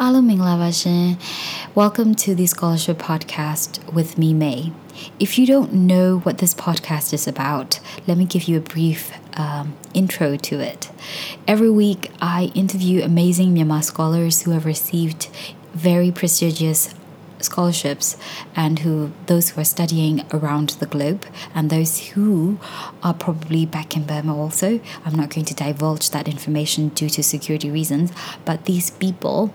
[0.00, 1.06] အားလုံးမင်္ဂလာပါရှင်
[1.80, 4.60] Welcome to the Scholarship Podcast with me May
[5.24, 7.70] If you don't know what this podcast is about
[8.08, 9.00] let me give you a brief
[9.44, 9.66] um,
[10.00, 10.82] intro to it
[11.52, 12.02] Every week
[12.38, 15.22] I interview amazing Myanmar scholars who have received
[15.88, 16.80] very prestigious
[17.45, 18.17] scholarships
[18.55, 22.59] and who those who are studying around the globe and those who
[23.03, 24.79] are probably back in Burma also.
[25.05, 28.11] I'm not going to divulge that information due to security reasons,
[28.45, 29.53] but these people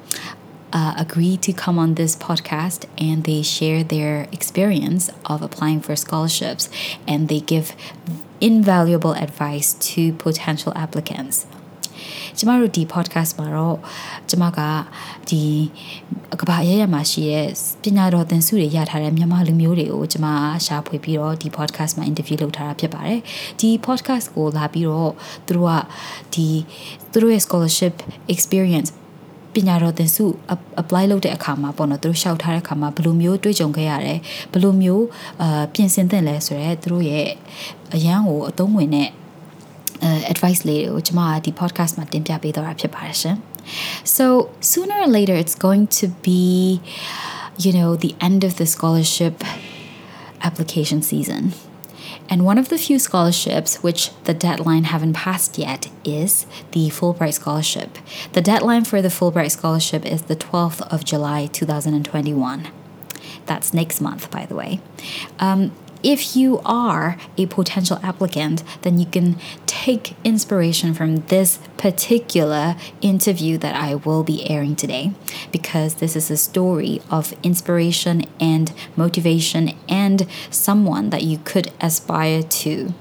[0.72, 5.96] uh, agree to come on this podcast and they share their experience of applying for
[5.96, 6.68] scholarships
[7.06, 7.74] and they give
[8.40, 11.46] invaluable advice to potential applicants.
[12.38, 13.76] ကျမတို့ဒီ podcast မှာတော့
[14.28, 14.60] ကျမက
[15.28, 15.42] ဒီ
[16.40, 17.46] ကဘာရရမှာရှိတဲ့
[17.82, 20.26] ပညာတော်သင်ဆုတွေရထားတဲ့မြန်မာလူမျိုးတွေကိုကျမ
[20.66, 23.20] ရှာဖွေပြီးတော့ဒီ podcast မှာ interview လုပ်ထားတာဖြစ်ပါတယ်
[23.60, 25.12] ဒီ podcast ကိုလာပြီးတော့
[25.46, 25.72] သူတို့က
[26.34, 26.48] ဒီ
[27.12, 27.94] သူတို့ရဲ့ scholarship
[28.34, 28.90] experience
[29.54, 30.24] ပညာတော်သင်စု
[30.82, 34.18] apply လုပ်တဲ့အခါမှာပေါ့နော်သူတို့ရှောက်ထားတဲ့အခါမှာဘယ်လိုမျိုးတွေးကြုံခဲ့ရတယ်
[34.52, 35.04] ဘယ်လိုမျိုး
[35.42, 37.26] အာပြင်ဆင်သင့်လဲဆိုတော့သူတို့ရဲ့
[37.94, 39.08] အရန်ကိုအသုံးဝင်တဲ့
[40.33, 43.37] advice လေးတွေကိုကျမကဒီ podcast မှာတင်ပြပေးတော့တာဖြစ်ပါတယ်ရှင်
[44.15, 44.25] so
[44.71, 46.43] sooner or later it's going to be
[47.63, 49.35] you know the end of the scholarship
[50.47, 51.43] application season
[52.31, 56.31] and one of the few scholarships which the deadline haven't passed yet is
[56.71, 57.97] the Fulbright Scholarship.
[58.31, 62.69] The deadline for the Fulbright Scholarship is the 12th of July 2021.
[63.45, 64.79] That's next month, by the way.
[65.39, 65.73] Um,
[66.06, 73.58] if you are a potential applicant, then you can take inspiration from this particular interview
[73.58, 75.10] that I will be airing today
[75.50, 82.44] because this is a story of inspiration and motivation and someone that you could aspire
[82.44, 82.94] to.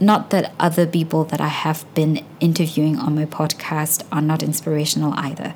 [0.00, 5.12] Not that other people that I have been interviewing on my podcast are not inspirational
[5.16, 5.54] either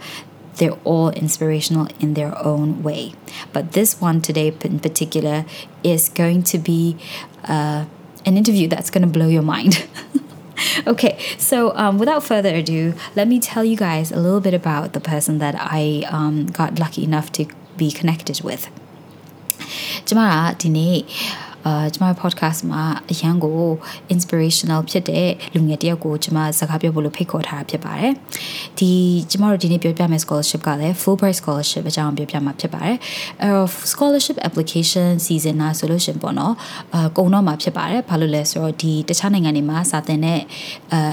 [0.60, 3.14] they're all inspirational in their own way.
[3.54, 5.46] But this one today in particular
[5.84, 6.98] is going to be
[7.44, 7.86] uh,
[8.26, 9.86] an interview that's going to blow your mind.
[10.88, 14.94] okay, so um, without further ado, let me tell you guys a little bit about
[14.94, 17.46] the person that I um, got lucky enough to
[17.78, 18.70] be connected with.
[20.08, 20.98] ကျမကဒီနေ့
[21.67, 23.61] အာကျမ podcast မှာအရန်ကို
[24.15, 28.13] inspirational ဖြစ်တဲ့လူငယ်တယောက်ကိုကျမစကားပြောဖို့လို့ဖိတ်ခေါ်ထားတာဖြစ်ပါတယ်။
[28.79, 28.91] ဒီ
[29.31, 32.97] ကျမတို့ဒီနေ့ပြောပြမယ့် scholarship ကလည်း Fulbright scholarship အကြောင်းပြောပြမှာဖြစ်ပါတယ်။
[33.43, 36.55] အဲတော့ scholarship application season နာဆိုလို့ရှင်ပေါ့နော်။
[36.95, 40.41] အာကုံတော့မှာဖြစ်ပါတယ်။ဘာလို့လဲဆိုတော့ဒီတခြားနိုင်ငံတွေမှာစာသင်တဲ့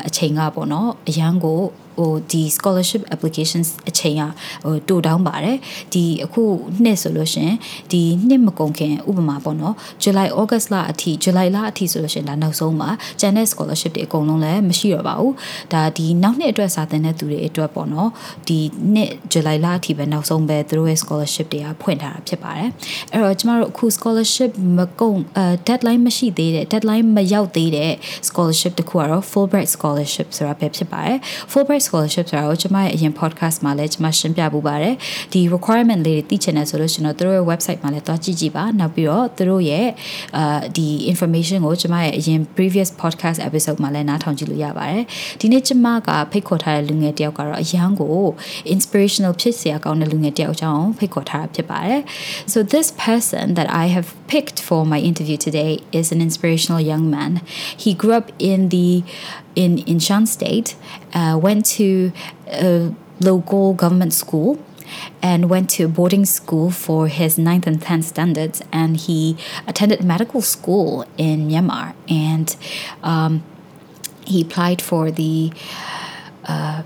[0.07, 1.62] အချိန်ကပေါ့နော်။အရန်ကို
[1.97, 4.24] ဟိုဒီ scholarship applications အချိန်က
[4.66, 5.58] ဟိုတိုတောင်းပါတယ်
[5.94, 6.44] ဒီအခု
[6.84, 7.52] နှစ်ဆိုလို့ရှင်
[7.91, 15.34] ဒီနှစ်မကုန်ခင်ဥပမာပေါ့နော် July August လအထိ July လအထိဆိုလို့ရှင်ဒါနောက်ဆုံးပါကျန်တဲ့ scholarship တွေအကုန်လုံးလည်းမရှိတော့ပါဘူး
[15.74, 18.09] ဒါဒီနောက်နှစ်အတွက်စာသင်တဲ့သူတွေအတွက်ပေါ့နော်
[18.47, 18.59] ဒီ
[18.94, 22.69] နှစ် July လအထိပဲနောက်ဆုံးပဲသူတို့ရဲ့ scholarship တွေကဖွင့်ထားတာဖြစ်ပါတယ်
[23.12, 27.94] အဲ့တော့ကျမတို့အခု scholarship မကုန်အဲ deadline မရှိသေးတဲ့ deadline မရောက်သေးတဲ့
[28.28, 31.18] scholarship တခုကတော့ Fulbright scholarship ဆိုတာပဲဖြစ်ပါတယ်
[31.52, 34.94] Fulbright scholarship ဆိုတာကိုကျွန်မရဲ့အရင် podcast မှာလည်းကျွန်မရှင်းပြပူပါတယ်
[35.32, 39.87] ဒီ requirement လေးတွေသိချင်တယ်ဆိုလို့ရှင်တော့သူတို့ရဲ့ website မှာလည်းတွားကြည့်ကြည့်ပါနောက်ပြီးတော့သူတို့ရဲ့
[40.37, 45.04] အာဒီ information ကိုကျွန်မရဲ့အရင် previous podcast episode မှာလည်းနားထောင်ကြည့်လို့ရပါတယ်
[45.41, 48.16] ဒီနေ့ကျွန်မကဖိတ်ခေါ်ထားတဲ့လူငယ်တယောက်ကတော့အရန်ကို
[48.75, 52.00] inspirational ဖြစ်စရာကောင်းတဲ့လူငယ်တယောက်အကြောင်းဖိတ်ခေါ်ထားတာဖြစ်ပါတယ်
[52.53, 57.04] so this person that I have picked for my interview today is an inspirational young
[57.16, 57.32] man
[57.82, 58.88] he grew up in the
[59.57, 60.75] in in Shan State,
[61.13, 62.13] uh, went to
[62.47, 64.59] a local government school
[65.22, 68.62] and went to a boarding school for his ninth and 10th standards.
[68.72, 69.35] And he
[69.68, 71.95] attended medical school in Myanmar.
[72.07, 72.56] And
[73.03, 73.44] um,
[74.25, 75.51] he applied for the
[76.45, 76.84] uh,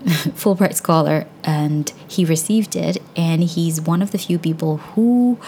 [0.40, 2.98] Fulbright Scholar and he received it.
[3.16, 5.38] And he's one of the few people who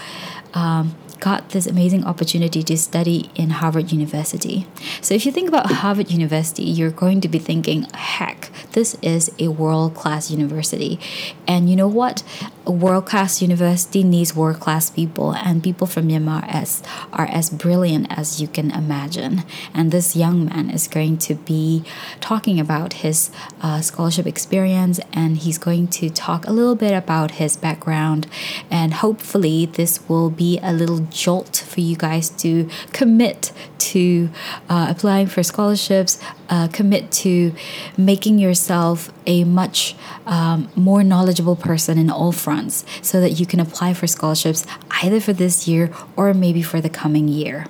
[0.54, 4.66] um, got this amazing opportunity to study in Harvard University.
[5.00, 9.30] So, if you think about Harvard University, you're going to be thinking, heck, this is
[9.38, 10.98] a world class university.
[11.46, 12.24] And you know what?
[12.66, 16.82] A world class university needs world class people, and people from Myanmar as,
[17.12, 19.44] are as brilliant as you can imagine.
[19.72, 21.84] And this young man is going to be
[22.20, 23.30] talking about his
[23.60, 28.26] uh, scholarship experience, and he's going to talk a little bit about his background.
[28.70, 32.51] And hopefully, this will be a little jolt for you guys to
[32.93, 34.29] commit to
[34.69, 36.13] uh, applying for scholarships,
[36.49, 37.53] uh, commit to
[37.97, 39.95] making yourself a much
[40.25, 44.65] um, more knowledgeable person in all fronts so that you can apply for scholarships
[45.03, 47.65] either for this year or maybe for the coming year.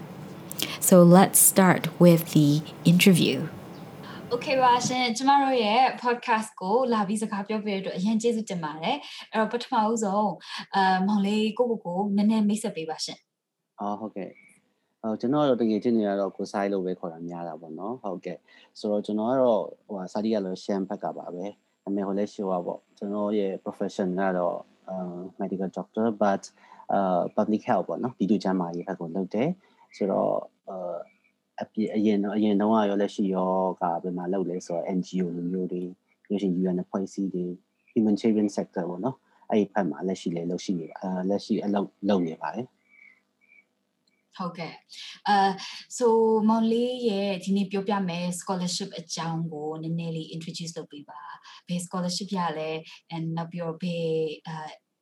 [0.79, 3.49] So let's start with the interview.
[4.35, 8.97] Okay ပါရှင်ကျမတို့ရဲ့ podcast ကိုလာပြီးစကားပြောပြရတဲ့အတွက်အရင်ကျေးဇူးတင်ပါတယ်
[9.31, 10.31] အဲ့တော့ပထမဦးဆုံး
[10.75, 13.19] အမောင်လေးကိုကိုကိုနည်းနည်းမိတ်ဆက်ပေးပါရှင်
[13.82, 14.30] အော်ဟုတ်ကဲ့
[15.02, 18.38] အော်ကျွန်တော်တော့တကယ်ချင်းနေရတော့ကိုဆိုင်လို့ပဲခေါ်တာများတာပေါ့နော်ဟုတ်ကဲ့
[18.78, 21.44] ဆိုတော့ကျွန်တော်ကတော့ဟိုစာတီးရလို့ရှမ်ဘက်ကပါပဲ
[21.82, 24.58] ဒါပေမဲ့ဟိုလဲရှိုးပါပေါ့ကျွန်တော်ရဲ့ profession ကတော့
[25.40, 26.42] medical doctor but
[26.94, 29.48] uh public health ပေါ့နော်ပြည်သူ့ကျန်းမာရေးဘက်ကိုလုပ်တယ်
[29.96, 30.32] ဆိုတော့
[31.62, 35.82] အပြည့်အရင်တော့အရင်တော့ရောလက်ရှိရောကဘယ်မှာလုပ်လဲဆိုတော့ NGO လိုမျိုးတွေ
[36.24, 37.44] ပြီးရှင် UN အဖွဲ့အစည်းတွေ
[37.92, 39.16] humanitarian sector ပေါ့နော်
[39.50, 42.66] အဲ့ဒီဘက်မှာလက်ရှိလည်းလုပ်ရှိနေပါအဲလက်ရှိအလုပ်လုပ်နေပါတယ်
[44.36, 44.74] ဟုတ်ကဲ့
[45.28, 45.38] အဲ
[45.98, 46.06] so
[46.48, 51.20] မောင်လေးရဲ့ဒီနေ့ပြောပြမယ် scholarship အကြောင်းကိုနည်းနည်းလေး introduce လုပ်ပေးပါ
[51.68, 52.70] ဘယ် scholarship ရလဲ
[53.14, 54.06] and နောက်ပြီးတော့ဘယ်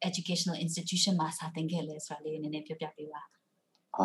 [0.08, 3.22] educational institution မှာစာသင်ခဲ့လဲဆိုတာလေးနည်းနည်းပြောပြပေးပါ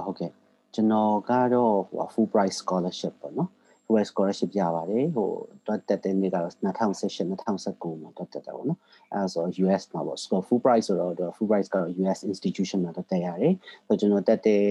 [0.05, 0.31] ဟုတ်ကဲ့
[0.73, 3.49] ကျွန်တော်ကတော့ဟို full price scholarship ပေါ့နော်
[3.85, 5.29] full price scholarship ရပါတယ်ဟို
[5.65, 8.79] တွတ်တက်တဲ့နေ့ကတော့2018 2019မှာတွတ်တက်တာပေါ့နော်
[9.13, 13.53] အဲဆို US မှာပေါ့ so full price ဆိုတော့ full price ကတော့ US institution မှာတွတ်တက်ရတယ်
[13.87, 14.63] ဆိုကျွန်တော်တက်တဲ့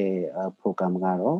[0.61, 1.39] program ကတော့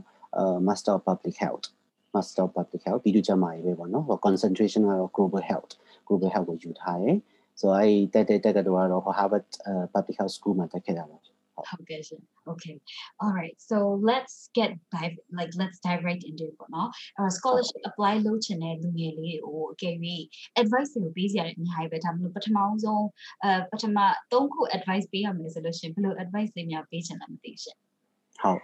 [0.67, 1.67] Master of Public Health
[2.15, 5.73] Master of Public Health ပြီးတော့ကျမရေးပဲပေါ့နော် concentration ကတော့ Global Health
[6.09, 7.17] Global Health ကိုယူထားတယ်
[7.61, 9.47] ဆိုတော့အဲတက်တဲ့တက်ကတော့ Harvard
[9.95, 11.19] Public Health School မှာတက်ခဲ့တာပါ
[11.63, 12.21] publication.
[12.49, 12.81] Okay.
[13.21, 13.55] All right.
[13.59, 19.97] So let's get dive like let's dive right into it ပေါ့နော်။အဲ scholarship apply လုပ်ချင်တဲ့လူငယ်လေးကိုအကယ်၍
[20.63, 23.07] advice ကိုပေးစရာအများကြီးပဲဒါမှမဟုတ်ပထမဆုံး
[23.43, 23.99] အဲပထမ
[24.33, 27.77] ၃ခု advice ပေးရမယ်ဆိုလို့ရှိရင်ဘယ်လို advice လေးများပေးချင်လဲမသိရှင်။
[28.43, 28.63] ဟုတ်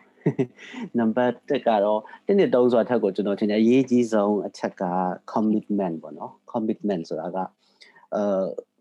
[0.98, 4.84] number 1ကတော့တင်းနှစ်တုံးဆိုတာထက်ကိုကျွန်တော်ထင်တယ်အရေးကြီးဆုံးအချက်က
[5.32, 7.38] commitment ပေါ့နော် commitment ဆိုတာက
[8.14, 8.22] အဲ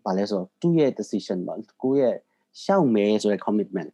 [0.06, 2.16] ဘာလဲဆိုတော့သူ့ရဲ့ decision ပေါ့ကိုယ့်ရဲ့
[2.62, 3.90] ရှောက်မယ်ဆိုတဲ့ commitment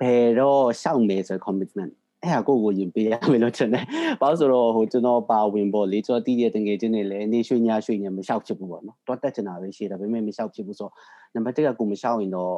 [0.00, 1.92] ဘယ်တော့ရှောက်မယ်ဆို commitment
[2.22, 3.84] အဲ့ဟာကိုကိုရင်ပေးရမယ်လို့ထင်တယ်။
[4.20, 10.92] ဘာလို့ဆိုတော့ဟိုကျွန်တော်ပါဝင်ပေါ့လေကျွန်တော်တည်တဲ့တငယ်ချင်းတွေလည်းနေရွှေညရွှေညမလျှောက်ဖြစ်ဘူးပေါ့နော်။တော့တက်ချင်တာပဲရှိတယ်ဒါပေမဲ့မလျှောက်ဖြစ်ဘူးဆိုတော့
[11.34, 12.54] နံပါတ်1ကကိုမလျှောက်ရင်တော့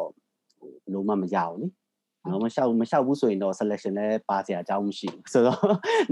[0.93, 1.69] လုံးဝမရဘူးလေ။
[2.29, 5.61] နော်မလျှောက်မလျှောက်ဘူးဆိုရင်တော့ selection လည်းပါစရာအကြောင်းမရှိဘူးဆိုတော့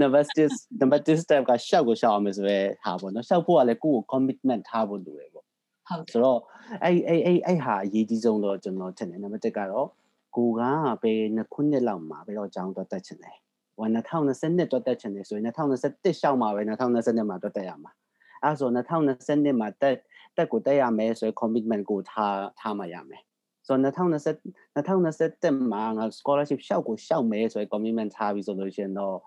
[0.01, 6.39] number 6 number 2 step ကရှောက်ကိုရှောက်အောင်မယ်ဆိုရဲဟာပေါ့နော်ရှောက်ဖို့ကလည်းကိုယ့်ကို commitment ထားဖို့လိုတယ်ပေါ့ဟုတ်ဆိုတော့
[6.83, 9.87] အဲ့အဲ့အဲ့အဲ့ဟာအရေးကြီးဆုံးတော့ကျွန်တော်ထင်တယ်နံပါတ်1ကတော့
[10.35, 10.61] ကိုက
[11.03, 13.35] ပဲနှစ်ခုနှစ်လောက်မှာပဲတော့ကျောင်းတော့တက်ချင်တယ်။
[13.75, 17.91] ဟို2020တော့တက်ချင်တယ်ဆိုရင်2021ရှောက်မှာပဲ2022မှာတော့တက်ရမှာ။
[18.43, 19.95] အဲဆို2022မှာတက်
[20.37, 23.21] တက်ကိုတက်ရမယ်ဆိုရင် commitment ကိုထားထားမှရမယ်။
[23.67, 24.37] ဆိုတော့2020
[24.75, 29.17] 2021မှာငါ scholarship ရှောက်ကိုရှောက်မယ်ဆိုရင် commitment ထားပြီးဆိုလို့ရှိရင်တော့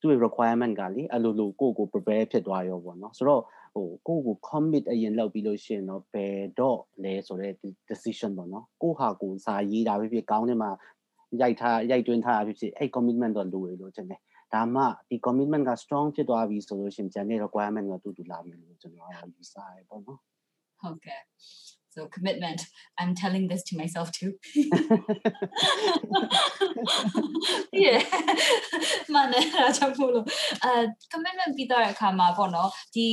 [0.00, 3.42] သူ့ရဲ့ requirement ကလေအလိုလိုကိုကို prepare ဖြစ်သွားရောပေါ့နော်ဆိုတော့
[3.74, 7.52] ဟိုကိုကို commit အရင်လုပ်ပြီးလို့ရှိရင်တော့ဘယ်တော့လဲဆိုတဲ့
[7.90, 10.70] decision ပေါ့နော်ကိုဟာကိုစာရေးတာဖြစ်ဖြစ်ကောင်းတယ်မှာ
[11.40, 14.20] ရိုက်ထားရိုက်တွင်းထားတာဖြစ်ဖြစ်အဲ့ commitment တော့လိုရလို့ထင်တယ်
[14.54, 20.20] ဒါမှဒီ commitment က strong ဖြစ်သွားပြီဆိုလို့ရှိရင်ကျန်တဲ့ requirement ကတူတူလာမယ်လို့ကျွန်တော်ယူဆရပေါ့နော်
[20.80, 21.22] ဟုတ်ကဲ့
[21.95, 22.61] So commitment.
[22.99, 24.31] I'm telling this to myself too.
[27.73, 27.99] yeah.
[29.13, 30.25] မှန်တယ်အဲ့ဒါကြောင့်မို့လို့
[30.63, 30.71] အဲ
[31.13, 33.07] commitment ပြီးတော့အခါမှာပေါ့နော်ဒီ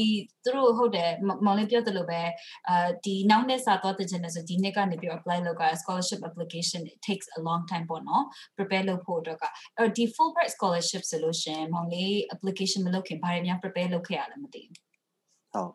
[0.44, 1.11] သူတို့ဟုတ်တယ်
[1.44, 2.20] မောင်လေးပြောသလိုပဲ
[2.69, 8.25] အဲဒီနောက်နှစ်စာတော့တင်ချင်တယ်ဆိုဒီနှစ်ကနေပြီး apply လုပ်က scholarship application it takes a long time ပေါ့နော်
[8.56, 9.44] prepare လုပ်ဖို့တော့က
[9.76, 14.76] အဲ့ဒီ Fulbright scholarship ဆိုလို့ရှင်မောင်လေး application မလုပ်ခင်ဘာတွေများ prepare လုပ်ခဲ့ရလဲမသိဘူး
[15.53, 15.73] ဟုတ်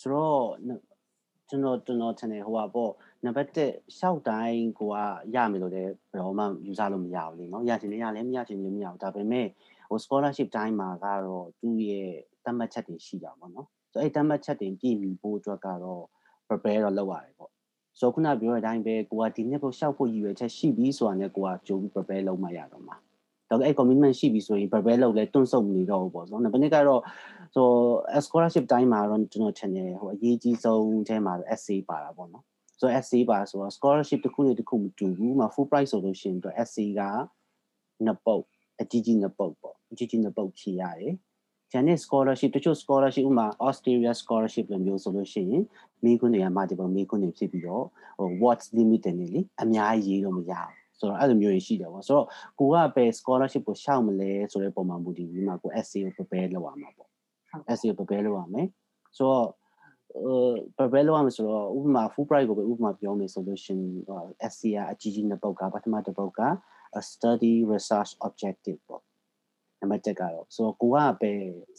[0.00, 0.87] ဆိုတော့
[1.49, 2.91] ကျွန်တော်ကျွန်တော်ထင်တယ်ဟိုပါပေါ့
[3.25, 3.57] နံပါတ်1
[3.97, 4.97] ရှောက်တိုင်းကိုက
[5.35, 9.47] ရမယ်လို့လည်းဘယ်တော့မှယူဆလို့မရဘူးလေနော်ရချင်လည်းရလည်းမရချင်လည်းမရဘူးဒါပေမဲ့
[9.89, 12.09] ဟို scholarship တိုင်းမှာကတော့သူ့ရဲ့
[12.45, 16.03] တတ်မှတ်ချက်တွေရှိတာပေါ့နော်ဆိုအဲ့တတ်မှတ်ချက်တွေပြည့်မီဖို့အတွက်ကတော့
[16.47, 17.51] prepare တော့လုပ်ရတယ်ပေါ့
[17.99, 22.95] ဆိုခုနပြောတဲ့အတိုင်းပဲကိုကဒီနှစ်ဖို့ရှောက်ဖို့ရည်ရွယ်ချက်ရှိပြီးဆိုတာနဲ့ကိုကကြိုးပြီး prepare လုပ်မှရတော့မှာ
[23.49, 27.01] တော့အဲ့ commitment ရှိပြီဆိုရင် prepare လုပ်လဲတွန့်ဆုတ်မနေတော့ဘူးပေါ့နော်။ဘယ်နှစ်ကတော့
[27.55, 27.69] ဆို
[28.25, 32.43] scholarship တိုင်းမှာတော့ကျွန်တော်ထင်တယ်ဟိုအရေးကြီးဆုံးအဲမှာ essay ပါတာပေါ့နော်။
[32.79, 37.01] ဆို essay ပါဆိုတော့ scholarship တစ်ခုနဲ့တစ်ခုမတူဘူး။မှာ full price ဆိုလို့ရှိရင်တော့ essay က
[38.05, 38.43] နှစ်ပုတ်
[38.81, 41.13] အကြီးကြီးနှစ်ပုတ်ပေါ့။အကြီးကြီးနှစ်ပုတ်ဖြေရတယ်။
[41.71, 45.63] ကျန်တဲ့ scholarship တချို့ scholarship ဥမာ Australia scholarship လိုမျိုးဆိုလို့ရှိရင်
[46.03, 47.85] မိခွန်းတွေက multiple မိခွန်းတွေဖြစ်ပြီးတော့
[48.19, 52.27] ဟို words limit တွေလေအများကြီးရေးလို့မရဘူးဆိုတော့အဲ့လိုမျိုးရှိတယ်ပေါ့ဆိုတော့
[52.59, 57.08] ကိုကပဲ scholarship ကိုရှောက်မလဲဆိုတဲ့ပုံမှန်မူတည်ပြီးမှကို essay ကို prepare လုပ်ရမှာပေါ့
[57.71, 58.67] essay ကို prepare လုပ်ရမယ်
[59.17, 59.47] ဆိုတော့
[60.17, 60.35] အဲ
[60.77, 63.79] prepare လုပ်ရမယ်ဆိုတော့ဥပမာ full price ကိုပဲဥပမာပြောမယ်ဆိုလို့ရှင်
[64.45, 66.41] essay အကြီးကြီးနှစ်ပုဒ်ကပထမတစ်ပုဒ်က
[66.99, 69.03] a study research objective ပေါ့
[69.81, 71.33] နံပါတ်1ကတော့ဆိုတော့ကိုကပဲ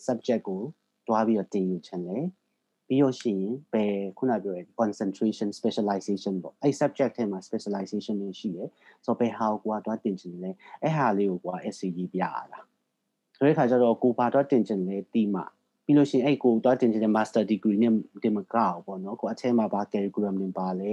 [0.06, 0.60] subject ကို
[1.08, 2.24] တွားပြီးတော့တင်ယူချင်တယ်
[2.88, 8.68] ပြီးလို့ရှိရင်ဘယ်ခုနပြောရ concentration specialization ပေါ့အဲ့ subject ထဲမှာ specialization တွေရှိတယ်
[9.04, 10.50] ဆိုတော့ဘယ်ဟာကိုကွာတော့တင်ချင်လဲ
[10.82, 12.60] အဲ့ဟာလေးကိုကွာ SCG ပြရတာ
[13.36, 15.44] ဆိုတဲ့ခါကျတော့ကိုပါတော့တင်ချင်လဲတီးမှဘ
[15.90, 17.92] ပြီးလို့ရှိရင်အဲ့ကိုသွားတင်တဲ့ master degree နဲ့
[18.22, 20.92] တင်မကောက်ပေါ့နော်ကိုအထဲမှာဘာ curriculum တွေပါလဲ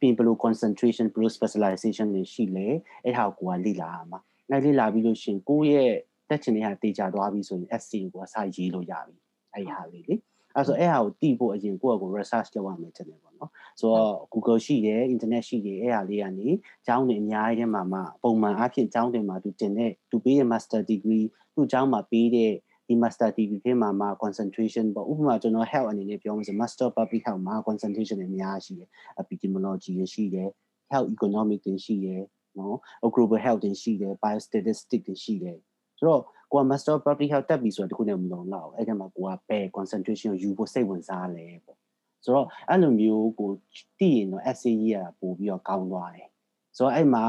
[0.00, 2.66] ပြီးဘယ်လို concentration ဘယ်လို specialization တွေရှိလဲ
[3.04, 5.90] အဲ့ဟာကိုကလေ့လာရမှာအဲ့လေ့လာပြီးလို့ရှိရင်ကိုရဲ့
[6.28, 9.16] တက်ချင်တဲ့ဟာတေချာသွားပြီဆိုရင် SC ကိုအစာရေးလို့ရပြီ
[9.52, 10.14] အဲ့ဒီဟာလေးလေ
[10.54, 13.50] အဲ့ဆိုအဲ့ဟာကိုတီးဖို့အရင်ကိုယ့်ကို research လုပ်ရမယ်တဲ့ပေါ့နော်
[13.80, 16.48] ဆိုတော့ Google ရှိတယ် internet ရှိတယ်အဲ့ဟာလေးကနေ
[16.86, 21.24] ကျောင်းတွေအများကြီးထဲမှာမှပုံမှန်အဖြစ်ကျောင်းတွေမှာသူတင်တဲ့သူပေးတဲ့ master degree
[21.54, 22.52] သူ့ကျောင်းမှာပေးတဲ့
[22.88, 28.88] ဒီ master degree ထဲမှာမှာ concentration ပေါ့ဥပမာကျွန်တော် health အနေနဲ့ပြောမှဆို master public health မှာ concentration တွေအများကြီးရှိတယ်
[29.22, 30.48] epidemiology တွေရှိတယ်
[30.92, 32.22] health economic တွေရှိတယ်
[32.58, 32.76] နော်
[33.14, 35.58] global health တွေရှိတယ် biostatistics တွေရှိတယ်
[35.98, 41.78] ဆိုတော့ကိုက master public health တက်ပြီဆိုတော့တခုနဲ့မလုံလောက်အဲ့ဒါမှာကိုကဘယ် concentration ကိုယူဖို့စိတ်ဝင်စားလဲပေါ့
[42.24, 43.50] ဆိုတော့အဲ့လိုမျိုးကို
[43.98, 46.28] တည်ရင်တော့ essay ကြီးကပို့ပြီးတော့ကောင်းသွားတယ်
[46.76, 47.24] ဆိုတော့အဲ့မှာ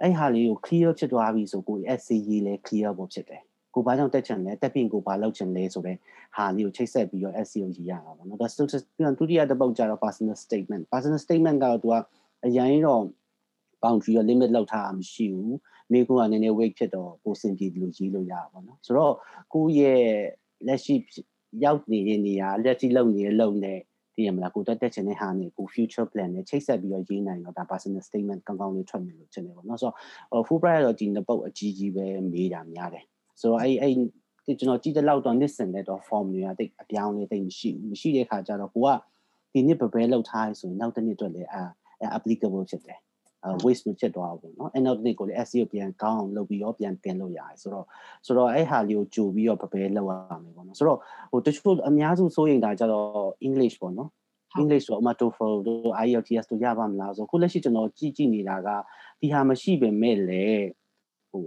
[0.00, 3.42] အဲ့ဟာလေးကို clear ဖြစ်သွားပြီဆိုကို essay ကြီးလည်း clear ဖို့ဖြစ်တယ်
[3.76, 5.98] ကိုဘာကြောင့်တက်ချင်လဲတက်ပြင်ကိုဘာလုပ်ချင်လဲဆိုတော့
[6.36, 8.66] ဟာလေးကိုချိတ်ဆက်ပြီးတော့ SEO ကြီးရတာပေါ့နော်ဒါဆို
[8.98, 11.94] ပြန်ဒုတိယတစ်ပုတ်ကျတော့ personal statement personal statement ကတော့သူက
[12.46, 13.02] အရင်တော့
[13.82, 15.58] boundary ရော limit လောက်ထားတာမရှိဘူး
[15.92, 19.14] မိကုကနည်းနည်း weight ဖြစ်တော့ပိုစင်ပြေလို့ရေးလို့ရပါတော့ဆိုတော့
[19.54, 20.04] ကိုရဲ့
[20.66, 20.94] လက်ရှိ
[21.64, 23.74] ရောက်နေတဲ့နေရာလက်ရှိလုပ်နေတဲ့လုပ်နေ
[24.16, 33.04] တည်ရမလားကိုတက်တက်ချင်တဲ့ဟာနဲ့ကို future plan နဲ့ချိတ်ဆက်ပြီးတော့ရေးနိုင်တော့ဒါ personal statement ကောင်းကောင်းလေးထွက်မယ်လို့ထင်တယ်ပေါ့နော်ဆိုတော့ full price တော့ဒီနှစ်ပုတ်အကြီးကြီးပဲမေးတာများတယ်
[33.41, 33.93] ဆိုတော့အဲ့အဲ့
[34.59, 38.89] ကျွန်တော်ကြည့်တဲ့လောက်တော့ listen တဲ့တော့ form တွေကတိတ်အပြောင်းလေးတိတ်မရှိဘူးမရှိတဲ့ခါကျတော့ကိုက
[39.53, 41.63] ဒီနှစ် prepare လုပ်ထားရဆိုရင်နောက်တစ်နှစ်အတွက်လည်းအာ
[42.17, 42.99] applicable ဖြစ်တယ်
[43.45, 47.85] အဲ waste မဖြစ်သွားဘူးเนาะအဲ့နောက်တစ်နေ့ကိုလည်း SEO ပြန်ကောင်းအောင်လုပ်ပြီးတော့ပြန်တင်လို့ရတယ်ဆိုတော့
[48.25, 50.11] ဆိုတော့အဲ့ဟာလေးကိုကြိုပြီးတော့ prepare လုပ်ရ
[50.43, 50.99] မယ်ပေါ့နော်ဆိုတော့
[51.31, 54.09] ဟိုတချို့အများစုစိုးရင်ဒါကြတော့ English ပေါ့နော်
[54.61, 58.69] English ဆိုအမ TOEFL တို့ IELTS တို့ရပါမလားဆိုခုလက်ရှိကျွန်တော်ကြည့်ကြည့်နေတာက
[59.19, 60.45] ဒီဟာမရှိပေမဲ့လေ
[61.31, 61.45] ဟို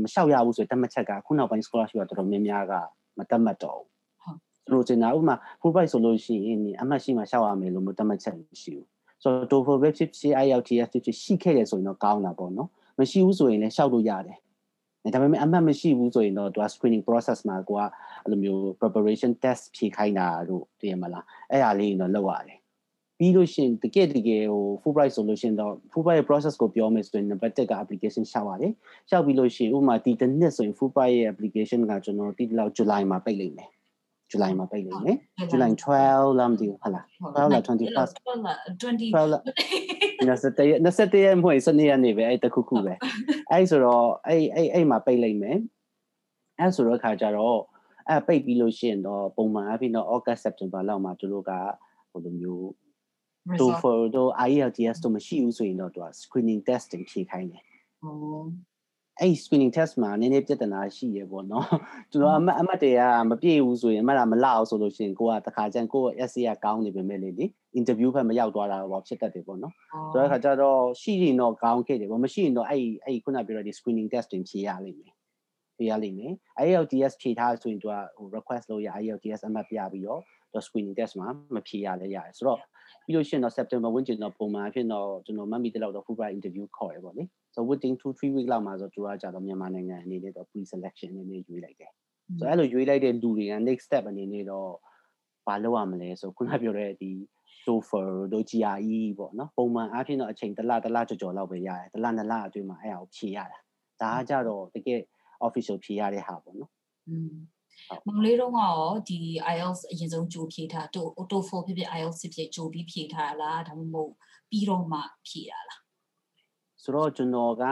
[0.00, 2.72] မလျှောက်ရဘူးဆိုတဲ့တတ်မှတ်ချက်ကခုနောက်ပိုင်း scholarship ကတော်တော်များများက
[3.18, 8.88] မတတ်မှတ်တော့ဘူးဟုတ်ဆိုတော့ကျွန်တော်ဥပမာ Fulbright ဆိုလို့ရှိရင်အမှတ်ရှိမှလျှောက်ရမယ်လို့မတတ်မှတ်ချက်မရှိဘူး
[9.22, 12.68] ဆိုတော့ TOEFL ပဲဖြစ်ဖြစ် IELTS ဖြစ်ဖြစ်ရှိခဲ့တယ်ဆိုရင်တော့ကောင်းတာပေါ့နော်
[13.00, 14.38] မရှိဘူးဆိုရင်လည်းလျှောက်လို့ရတယ်
[15.14, 17.80] ဒါပေမဲ့အမှတ်မရှိဘူးဆိုရင်တော့သူက screening process မှာကိုက
[18.24, 22.58] အဲ့လိုမျိုး preparation test ဖြေခိုင်းတာတို့တည်ရမလားအဲ့ဒါလေးတော့လုပ်ရတယ်
[23.24, 28.72] ပြီးလို့ရှင်တကယ်တကယ်ဟို Fulbright ဆိုလို့ရှင်တော့ Fulbright process ကိုပြောမယ်ဆိုရင် number 1က application ရှောက်ရတယ်
[29.10, 33.68] ရှောက်ပြီးလို့ရှင်ဥပမာဒီတစ်နှစ်ဆိုရင် Fulbright ရဲ့ application ကကျွန်တော်ဒီလောက် July မှာပိတ်လိမ့်မယ်
[34.30, 35.16] July မှာပိတ်လိမ့်မယ်
[35.50, 37.88] July 12လားမသိဘူးဟုတ်လား 12လား21 20
[39.14, 39.42] 12လား
[40.28, 42.94] 21ရက်21ရက်မဟုတ်12ရက်နေပဲအဲ့တခုခုပဲ
[43.50, 45.58] အဲ့ဆိုတော့အဲ့အဲ့အဲ့မှာပိတ်လိမ့်မယ်
[46.58, 47.58] အဲ့ဆိုတော့ခါကြတော့
[48.08, 51.52] အဲ့ပိတ်ပြီးလို့ရှိရင်တော့ပုံမှန်အဖြစ်တော့ August September လောက်မှာသူတို့က
[52.10, 52.83] ဟိုလိုမျိုး
[53.60, 57.62] TOEFL တို့ IELTS တို့မရှိဘူးဆိုရင်တော့သူက screening test တွေဖြေခိုင်းတယ်။
[58.02, 58.74] ဟုတ်
[59.20, 61.66] အဲ့ screening test မှာနည်းနည်းပြဿနာရှိရပေါ့နော်။
[62.12, 67.44] ကျွန်တော်အမတ်အမတ်တွေကမပြည့်ဘူးဆိုရင်အမတ်ကမလောက်ဆိုလို့ရှိရင်ကိုကတခါကျရင်ကိုယ့် essay ကကောင်းနေပေမဲ့လေဒီ
[67.78, 69.72] interview ဘက်မရောက်သွားတာတော့ဖြစ်တတ်တယ်ပေါ့နော်။
[70.12, 75.12] ဆိုတော့အခါကျတော့ရှိရင်တော့ကောင်းခဲ့တယ်ပေါ့မရှိရင်တော့အဲ့အဲ့ခုနပြောတဲ့ screening test တွေဖြေရလိမ့်မယ်။
[75.76, 76.32] ဖြေရလိမ့်မယ်။
[76.66, 80.20] IELTS ဖြေထားဆိုရင်သူကဟို request လုပ်ရ IELTS အမတ်ပြပြီးတော့
[80.52, 82.60] တော့ screening test မှာမဖြေရလဲရတယ်ဆိုတော့
[83.04, 87.22] ပြီးလို့ရှိရင်တော့ September ဝန်းကျင်တော့ပုံမှန်အဖြစ်တော့ကျွန်တော်မှတ်မိတဲ့လောက်တော့ Fulbright interview ခေါ်ရပေါ့လေ
[87.54, 91.92] ဆို waiting 2 3 week လောက်မှာဆိုသူကကြာတော့မြန်မာနိုင်ငံအနေနဲ့တော့ pre selection အနေနဲ့ရွေးလိုက်တယ်
[92.38, 94.70] ဆိုအဲ့လိုရွေးလိုက်တဲ့လူတွေက next step အနေနဲ့တော့
[95.46, 97.10] ဘာလုပ်ရမလဲဆိုခုနပြောတဲ့ဒီ
[97.64, 103.58] TOEFL တို့ GRE ပေါ့နော်ပုံမှန်အားဖြင့်တော့အချိန်တစ်လတစ်လကြော်ကြော်လောက်ပဲရတယ်တစ်လနှစ်လအတွင်းမှာအဲ့ဒါကိုဖြေရတာ
[104.02, 105.00] ဒါကကြတော့တကယ်
[105.46, 106.70] official ဖြေရတဲ့ဟာပေါ့နော်
[108.06, 108.78] မောင်လေးတော့ရော
[109.08, 109.18] ဒီ
[109.54, 114.12] IELTS အရင်ဆုံးကြိုဖြေထားတို TOEFL ဖြစ်ဖြစ် IELTS ဖြစ်ဖြစ်ကြိုပြီးဖြေထားလားဒါမှမဟုတ်
[114.50, 115.80] ပြီးတော့မှဖြေတာလား
[116.82, 117.64] ဆိုတော့ကျွန်တော်က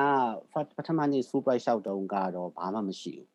[0.76, 3.31] ပထမနေ့ Fulbright လျှောက်တုန်းကတော့ဘာမှမရှိဘူး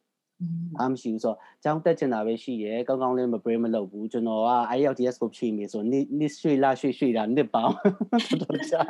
[0.79, 8.81] အားမရှိဘူးဆိုတော့ကျောင်းတက်ချင်တာပဲရှိရယ်ကောင်းကောင်းလေးမပရေးမလုပ်ဘူးကျွန်တော်က IELTS ကိုဖြည့်နေဆိုနေ့နေ့ရွှေလာရွှေရွှေတာနှစ်ပေါင်းတော်တော်ကြာ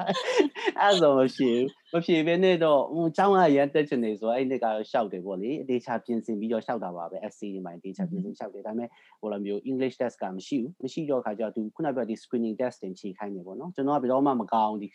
[0.79, 1.49] အဲ့ဆိုမရှိ
[1.91, 8.89] ဘူးမဖြည့်ဘဲနဲ့တော့ဟိုကျောင်းကရန်တက်ချင်နေဆိုအဲ့နှစ်ကတော့ရှောက်တယ်ပေါ့လေအသေးချာပြင်ဆင်ပြီးတော့ရှောက်တာပါပဲ SC ဒီမှာအသေးချာပြင်ဆင်ရှောက်တယ်ဒါပေမဲ့
[9.21, 14.87] ဟိုလိုမျိုး English test ကမရှိဘူးမရှိတော့ခါကျတော့သူခုနကပြောဒီ screening test တင်ဖြည့်ခိုင်းနေပေါ့နော်ကျွန်တော်ကဘယ်တော့မှမကောင်းဒီ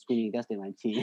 [0.00, 0.98] screening test တင်မှဖြည့်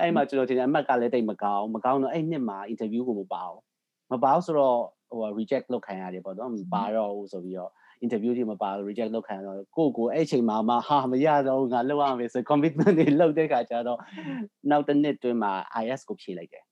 [0.00, 3.73] အဲ့မှာကျွန်တော်တင်အမှတ်ကလည်းတိတ်မကောင်းမကောင်းတော့အဲ့နှစ်မှာ interview ကိုမပါဘူး
[4.14, 4.78] မပါဘူးဆိုတော့
[5.10, 7.72] ဟို reject လုပ်ခံရတယ်ပေါ့နော်မပါတော့ဘူးဆိုပြီးတော့
[8.04, 13.98] interview တွေမပါလို့ reject လုပ်ခံရတော့ကိုကိုအဲ့အချိန်မှာမှဟာမရတော့ငါလုပ်ရမယ်ဆို commitment တွေလုပ်တဲ့ခါကျတော့
[14.70, 15.52] နောက်တစ်နှစ်တွင်းမှာ
[15.82, 16.64] IS ကိုဖြည့်လိုက်တယ်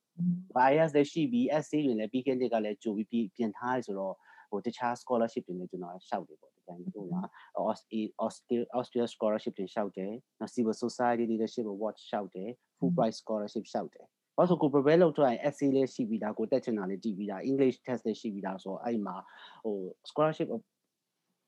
[0.69, 4.15] IS လည်းရှိပြီး SC တွေလည်းပြီးခဲ့တဲ့ကလည်းကြိုပြီးပြင်ထားရဆိုတော့
[4.49, 7.23] ဟိုတခြား scholarship တွေလည်းကျွန်တော်ရှောက်တယ်ပေါ့ဒီတိုင်းဟိုမှာ
[7.69, 10.11] Austria Austria scholarship တွေရှောက်တယ်
[10.53, 14.05] Civil Society Leadership Award ရှောက်တယ် Fulbright scholarship ရှောက်တယ်
[14.37, 19.15] ဘာလို့ကို prepare လုပ်ထားရင် essay လေးရှိပြီးသားကိုတက်ချင်တာလေးတည်ပြီးသား English test လေးရှိပြီးသားဆိုတော့အဲ့မှာ
[19.63, 19.77] ဟို
[20.09, 20.49] scholarship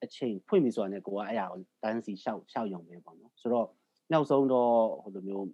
[0.04, 3.68] အချိန်ဖွင့်ပြီဆိုတာနဲ့ကိုကအဲ့ဒါကိုတန်းစီရှောက်ရှောက်ရုံပဲပေါ့နော်ဆိုတော့
[4.12, 4.74] နောက်ဆုံးတော့
[5.04, 5.48] ဟိုလိုမျိုး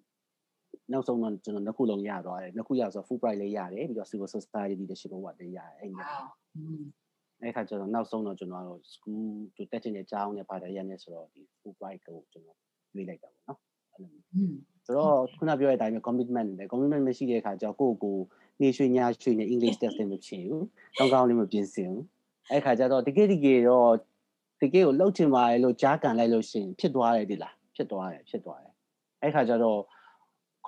[0.92, 6.08] နောက်ဆုံးတော့ကျွန်တော်နှစ်ခုလုံးရသွားတယ်နှစ်ခုရဆို full price လေးရတယ်ပြီးတော့ civil society leadership award လေးရတယ်အဲ့ဒါ
[7.42, 9.22] အဲ့ခါကျတော့နောက်ဆုံးတော့ကျွန်တော်ကတော့ school
[9.56, 12.58] တူတက်ချင်တဲ့အကြောင်းနဲ့ပါတယ်ရနေဆိုတော့ဒီ full price ကိုကျွန်တော်
[12.94, 13.60] ရွေးလိုက်တာပေါ့နော်
[13.92, 14.12] အဲ့လို
[14.92, 18.18] ဆိုတော့ခုနပြောတဲ့အတိုင်းပဲ commitment နဲ့ commitment မရှိတဲ့အခါကျတော့ကိုယ့်ကို
[18.62, 20.66] နေရွှေညရွှေနဲ့ English test တွေမဖြစ်ဘူး
[20.98, 22.06] ကောင်းကောင်းလေးမပြင်ဆင်ဘူး
[22.52, 23.92] အဲ့ခါကျတော့တကယ်တကယ်တော့
[24.62, 28.74] တကယ်ကိုလှုပ်ချင်ပါတယ်လို့ကြားကန်လိုက်လို့ရှိရင်ဖြစ်သွားတယ်ဒီလားဖြစ်သွားတယ်ဖြစ်သွားတယ်
[29.22, 29.80] အဲ့ခါကျတော့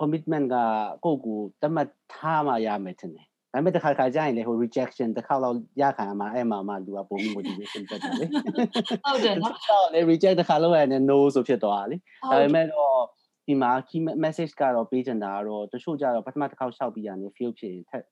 [0.00, 0.56] commitment က
[1.04, 11.96] ကိုယ့်ကိုတတ်မှတ်ထားမှရမယ်ထင်တယ်ဒါပေမဲ့တစ်ခါခါကျရင်လေဟို rejection တစ်ခါတော့ရခံမှာအဲ့မှာမှလူကပုံမှု motivation တက်တယ်လေဟုတ်တယ်နော်တော့လေ reject တစ်ခါလောက်ရတယ် no ဆိုဖြစ်သွားတာလေ
[12.30, 12.98] ဒါပေမဲ့တော့
[13.45, 18.03] ဒီမှာ key message ကတော့ပေးချင်တာကတော့တချို့ကြတော့ပထမတစ်ခေါက်လျှောက်ပြီးရနေ feel ဖြစ်ရင်ထက်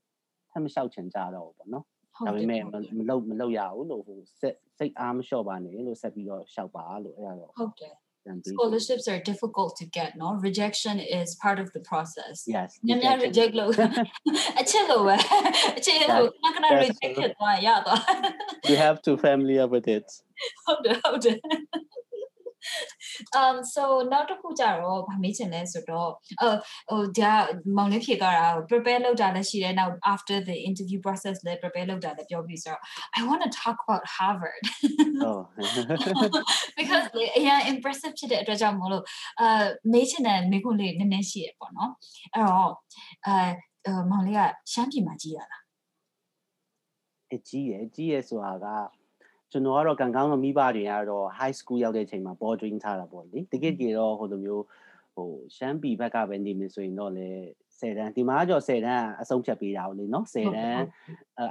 [0.51, 1.85] ထပ်မလျှောက်ချင်ကြတော့ဘူးပေါ့နော်
[2.27, 2.61] ဒါပေမဲ့
[2.97, 7.95] မလုပ်မလုပ်ရဘူးလို့ဟိုစိတ်စိတ်အားမလျှော့ပါနဲ့လို့ဆက်ပြီးတော့လျှောက်ပါလို့အဲ့ဒါတော့ဟုတ်တယ်
[8.45, 13.13] scholarships are difficult to get no rejection is part of the process yes nham nya
[13.25, 13.65] reject lo
[14.61, 15.15] a chit lo ba
[15.77, 18.01] a chit lo na kana reject ဖြစ်သွားရသွား
[18.69, 20.07] you have to familiar with it
[20.65, 21.37] ဟုတ်တယ်ဟုတ်တယ်
[23.40, 26.10] um so နောက်တစ်ခုကြတော့ဗာမေးချင်လဲဆိုတော့
[26.40, 26.52] ဟို
[26.90, 27.32] ဟိုဒါ
[27.76, 32.82] မောင်လေးဖြေကြတာ prepare လုပ်တာလည်းရှိတယ်နောက် after the interview process လည်း prepare လုပ်တာလည်းပြောပြီးဆိုတော့
[33.18, 34.62] I want to talk about Harvard
[35.28, 35.40] oh
[36.78, 39.04] because လေအရင် impressive ဖြစ်တဲ့အတွက်ကြောင့်မလို့
[39.40, 41.90] အာမေးချင်တဲ့မိခွန်းလေးနည်းနည်းရှိရပေါ့နော်
[42.34, 42.72] အဲ့တော့
[43.26, 44.40] အဲမောင်လေးက
[44.72, 45.62] ရှမ်းပြည်မှာကြီးရလား
[47.34, 48.66] အကြီးရကြီးရဆိုတာက
[49.52, 54.64] ကျွန်တော်ကတော့ကံကောင်းတော့မိဘတွေကတော့ high school ရောက်တဲ့အချိန်မှာ boarding ထားတာပေါ့လေတကယ်ကြီးတော့ဟိုလိုမျိုး
[55.14, 57.30] ဟိုရှမ်းပြည်ဘက်ကပဲနေမယ်ဆိုရင်တော့လေ
[57.80, 60.84] 10တန်းဒီမှာကြော10တန်းအဆုံးဖြတ်ပေးတာလေနော်10တန်း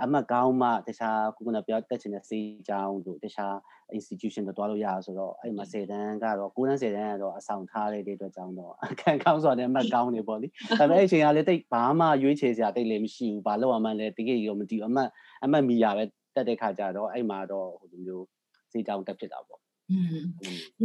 [0.03, 3.53] အမတ်ကောင်းမှတခြားခုနပြောတက်ချင်တဲ့စေးကြောင်းတို့တခြား
[3.98, 10.48] institution တွေတွားလို့ရဆိုတော့အဲ့မှာ10တန်းကတော့9တန်း10တန်းကတော့အဆောင်ထားတဲ့အတွက်ကြောင့်တော့အခန့်ကောင်းဆိုတာလည်းအမတ်ကောင်းနေပေါ့လေ
[10.79, 15.09] ဒါပေမဲ့အဲ့အချိန်ကလည်းတိတ်ဘာမှရွေးချယ်စရာတိတ်လည်းမရှိဘူးဘာလို့အမှန်းလဲတကယ်ရောမတည်အမတ်
[15.44, 16.03] အမတ်မိရပဲ
[16.35, 18.25] တက်တဲ့ခါကျတော့အဲ့မှာတော့ဟိုလိုမျိုး
[18.72, 19.59] စေးကြောင်းတက်ဖြစ်တာပေါ့
[19.91, 20.17] อืม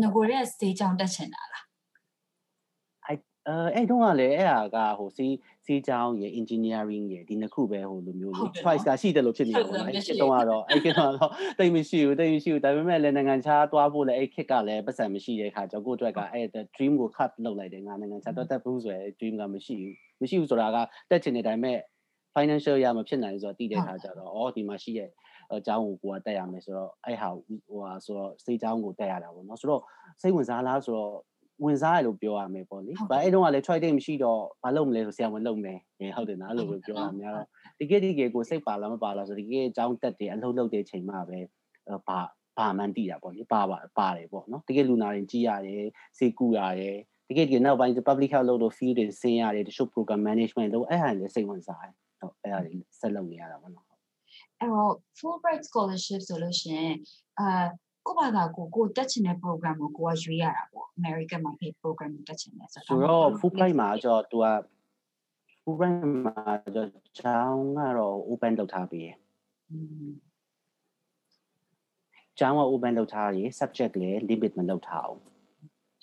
[0.01, 1.65] ငကိုရဲစေးကြောင်းတက်ချင်တာလား
[3.07, 3.19] အဲ့
[3.75, 5.27] အဲ့တော့ကလည်းအဲ့ဟာကဟိုစီ
[5.67, 11.13] စီကြောင်းရယ် engineering ရယ်ဒီနှစ်ခုပဲဟိုလိုမျိုး choice ကရှိတယ်လို့ဖြစ်နေတယ်ပေါ့နော်အဲ့ခေတ်တော့ကတော့အဲ့ခေတ်တော့
[11.59, 20.77] တိတ်မရှိဘူးတိတ်မရှိဘူးဒါပေမဲ့လည်းနိုင်ငံခြားသွားဖို့လည်းအဲ့ခေတ်ကလည်းပတ်စံမရှိတဲ့ခါကျတော့ကိုယ့်အတွက်ကအဲ့ dream ကို cut လုပ်လိုက်တယ်ငါနိုင်ငံခြားတော့တက်ဖို့ဆိုရယ် dream ကမရှိဘူးမရှိဘူးဆိုတာက
[21.11, 21.79] တက်ချင်တဲ့အတိုင်းမဲ့
[22.35, 25.11] financial ရမဖြစ်နိုင်ဆိုတော့တည်တဲ့ခါကျတော့အော်ဒီမှာရှိရဲ့
[25.53, 27.29] အကြောင်းကိုကိုကတက်ရမယ်ဆိုတော့အဲ့ဟာ
[27.67, 29.83] ဟိုဟာဆိုတော့စိတ်ကြောင်းကိုတက်ရတာပေါ့နော်ဆိုတော့
[30.21, 31.13] စိတ်ဝင်စားလားဆိုတော့
[31.65, 35.79] ဝင်စားရလို့ပြောရမယ်ပေါ့လေ။ဘာအဲ့တုန်းကလည်း try တိတ်မရှိတော့ဘာလုပ်မလဲဆိုဆရာဝန်လုပ်မယ်။
[36.17, 37.47] ဟုတ်တယ်နော်အဲ့လိုပဲပြောရများတော့
[37.81, 41.39] တကယ်တကယ်ကိုစိတ်ပါလားမပါလားဆိုတကယ်အကြောင်းတက်တယ်အလုပ်လုပ်တဲ့အချိန်မှပဲ
[42.09, 42.21] ဘာ
[42.59, 45.85] ဘာမှန်းသိတာပေါ့လေပါပါပါတယ်ပေါ့နော်တကယ်လူနာတွေကြီးရတယ်
[46.19, 46.97] စေကူရတယ်
[47.29, 53.86] တကယ်တကယ်နောက်ပိုင်း public health လို့ field တွေဆင်းရတယ်တချို့ program management လို့အဲ့ဟာလည်းစိတ်ဝင်စားတယ်ဟုတ်အဲ့ဒါတွေဆက်လုပ်နေရတာပေါ့နော်
[54.61, 56.95] အဲ့တော့ Fulbright scholarship ဆိုလို့ရှိရင်
[57.39, 57.67] အာ
[58.07, 64.47] ကိုဘာသာကိုကိုတက်ချင်တဲ့ program ကိုကိုကရွေးရတာပေါ့ American မှာ paid program ကိုတက်ချင်တယ်ဆိုတော့ဆိုတော့ Fulbright မှာကျတော့ तू က
[65.63, 66.89] Fulbright မှာကျတော့
[67.19, 69.17] ကျောင်းကတော့ open လုပ်ထားပြီးရယ်
[72.39, 75.21] ကျောင်းက open လုပ်ထားရယ် subject လည်း limit မလုပ်ထားအောင်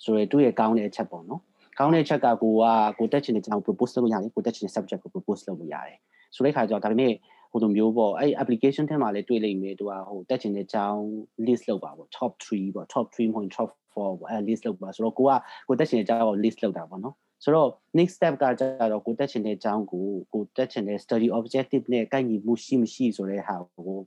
[0.04, 1.42] ဆိုရယ်သူ့ရဲ့ကောင်းတဲ့အချက်ပေါ့နော်
[1.78, 2.64] ကောင်းတဲ့အချက်ကကိုက
[2.98, 5.98] ကိုတက်ချင်တဲ့ကျောင်း propose လုပ်ရတယ်ကိုတက်ချင်တဲ့ subject ကို propose လုပ်လို့ရတယ်
[6.34, 7.12] ဆိုတဲ့ခါကျတော့ဒါပေမဲ့
[7.54, 11.00] ဟိုလိုမျိုးပေါ့အဲ့ application ထဲမှာလည်းတွေ့လိမ့်မယ်သူကဟိုတက်ချင်တဲ့အကြောင်း
[11.46, 15.30] list လုပ်ပါပေါ့ top 3ပေါ့ top 3မဟုတ် top 4ပေါ့အဲ့ list လုပ်ပါဆိုတော့ကိုက
[15.68, 17.14] ကိုတက်ချင်တဲ့အကြောင်းကို list လုပ်တာပေါ့နော်
[17.44, 18.62] ဆိုတော့ next step ကကြ
[18.92, 23.98] တော့ကိုတက်ချင်တဲ့အကြောင်းကိုကိုတက်ချင်တဲ့ study objective နဲ့ကိုက်ညီမှုရှိမရှိဆိုတဲ့ဟာကိုဟို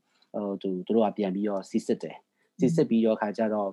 [0.62, 2.18] သူတို့ကပြန်ပြီးတော့စစ်စစ်တယ်
[2.60, 3.70] စစ်စစ်ပြီးတော့ခါကြတော့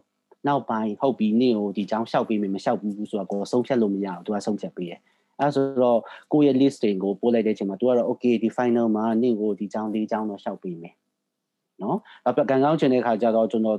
[0.49, 5.01] နောက်ပိုင်းဟုတ်ပြီနေ့ကိုဒီအကြောင်းလျှောက်ပေးမယ်မလျှောက်ဘူးဆိုတော့ကိုဆုံးဖြတ်လို့မရဘူးသူကဆုံးဖြတ်ပေးတယ်
[5.40, 6.01] အဲဆိုတော့
[6.33, 10.94] ကိုယ့်ရဲ့ listing ကိုပို့လိုက်တဲ့အချိန်မှာ तू ကတော့ okay ဒီ final မှာနေ့ကိုဒီကြောင်းလေးကြောင်းတော့ရှောက်ပေးမယ်
[11.83, 13.79] နော်အဲ့တော့ကန်ကောင်းချင်တဲ့ခါကျတော့ကျွန်တော်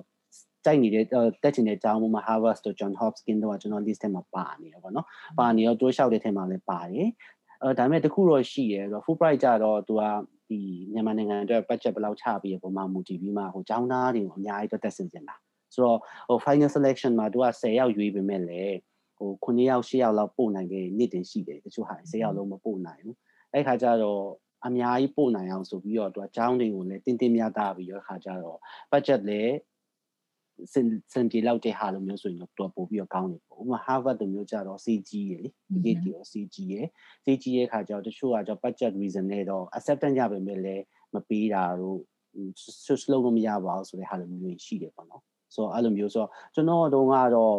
[0.65, 1.05] တိုက်နေတဲ့
[1.43, 5.05] တက်ချင်တဲ့ကျောင်းမှာ Harvard တို့ John Hopkins တို့ကကျွန်တော် list ထဲမှာပါနေရပါတော့။
[5.39, 7.07] ပါနေတော့တိုးလျှောက်တဲ့ထဲမှာလည်းပါတယ်။
[7.63, 10.01] အဲဒါပေမဲ့တခုတော့ရှိရဲဆိုတော့ full price ကြတော့သူက
[10.49, 10.59] ဒီ
[10.93, 15.35] မြန်မာနိုင်ငံအတွက် budget ဘယ်လောက်ချပြီးရပုံမှန်မူတည်ပြီးမှဟိုကျောင်းသားတွေကိုအများကြီးတော့တက်ဆင်နေတာ။
[15.73, 18.63] ဆိုတော့ဟို final selection မှာသူက10ယောက်ရွေးပေးမဲ့လေ
[19.17, 23.15] ဟို9ယောက်10ယောက်လောက်ပို့နိုင်တဲ့နေ့တင်ရှိတယ်တချို့ဟာ10ယောက်လုံးမပို့နိုင်ဘူး
[23.53, 24.21] အဲ့ခါကျတော့
[24.67, 28.57] အများကြီးပို့နိုင်အောင်ဆိုပြီးတော့သူကចောင်းတွေကိုလည်းတင်းတင်းမြတ်တာပြီးတော့ခါကျတော့
[28.91, 29.55] budget လည်း
[30.73, 35.49] စင်စင်ပြေလောက်တဲ့ဟာလိုမျိုးဆိုရင်တော့တော်ပို့ပြီးတော့ကောင်းတယ်ပေါ့ဥပမာ Harvard လိုမျိုးကြတော့ CG ရယ်လေ
[35.83, 36.87] PhD ရော CG ရယ်
[37.25, 40.75] CG ရဲ့ခါကျတော့တချို့ကကျတော့ budget reason နဲ့တော့ acceptance ရပါမယ်လေ
[41.13, 41.99] မပေးတာတို့
[42.85, 45.23] switch လုပ်လို့မရပါဘူးဆိုတဲ့ဟာလိုမျိုးရှိတယ်ပေါ့နော်
[45.55, 47.55] ဆိုတော့အဲ့လိုမျိုးဆိုတော့ကျွန်တော်တို့ကတော့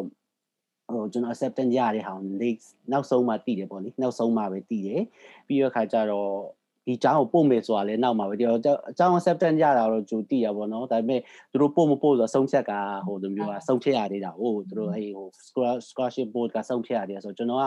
[0.92, 5.02] ဟိုကျွန်တော် acceptance ရတဲ့ဟာ late နောက်ဆုံးမှတည်တယ်ပေါ့လေနောက်ဆုံးမှပဲတည်တယ်
[5.46, 6.30] ပြီးတော့ခါကျတော့
[6.86, 8.62] ဒီအကြောင်းကိုပို့မယ်ဆိုတာလည်းနောက်မှာပဲဒီတော့အ
[8.98, 11.20] ကြောင်း acceptance ရတာတော့ကြိုတည်ရပါတော့ဒါပေမဲ့
[11.52, 12.72] သူတို့ပို့မပို့ဆိုတော့ဆုံးဖြတ်က
[13.06, 15.26] ဟိုလိုမျိုးကဆုံးဖြတ်ရသေးတာဟိုသူတို့အဲ့ဟို
[15.88, 17.64] scholarship board ကဆုံးဖြတ်ရတယ်ဆိုတော့ကျွန်တော်က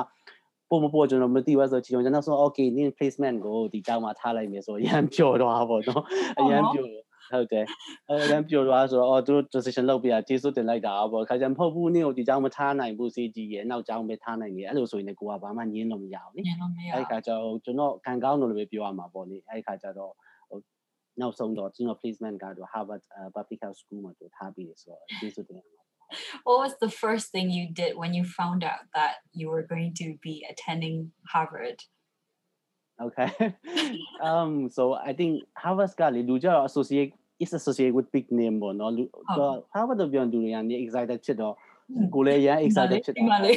[0.70, 6.04] ပို့မပို့ကျွန်တော်မသိဘူးဆိုချီကျွန်တော်ဆို okay နင်း placement ကိုဒီကြောင်းမှာထားလိုက်မယ်ဆိုရမ်းပျော်သွားပါတော့
[6.40, 6.90] အရမ်းပျော်
[7.33, 7.67] ဟုတ်တယ်
[8.09, 20.13] အဲရမ်းပျော်သွားဆိုတော့အော်သူတို့ decision လုပ်ပြကျေးဇူးတင်လိုက်တာပေါ့ခါကျမဟုတ်ဘူးနင်းကိုဒီကြောင်းမထားနိုင်ဘူးစီကြီးရဲ့နောက်ကြောင်းပဲထားနိုင်တယ်အဲ့လိုဆိုရင်ကိုကဘာမှညင်းလို့မရဘူးလေ ညလုံးမရ အဲ့ခါကျတော့ကျွန်တော်ခံကောင်းလို့လည်းပြောရမှာပေါ့လေအဲ့ခါကျတော့
[20.49, 20.59] ဟို
[21.21, 23.03] နောက်ဆုံးတော့ကျွန်တော် placement ကတော့ Harvard
[23.35, 25.85] Public Health School မှာတူထားပြီးဆိုတော့ကျေးဇူးတင်ပါတယ်
[26.47, 29.93] What was the first thing you did when you found out that you were going
[30.01, 30.97] to be attending
[31.33, 31.79] Harvard?
[33.01, 33.29] Okay.
[34.29, 35.33] um so I think
[35.63, 37.13] Harvard ကလေလူကြတော့ associate
[37.44, 39.04] is associated with big name ပေါ့နော်လူ
[39.38, 41.56] တော့ Harvard တော့ပြောသူတွေကနေ excited ဖြစ်တော့
[42.14, 43.52] ကိုလည်းရမ်း excited ဖြစ်ဒီမှာတာလေ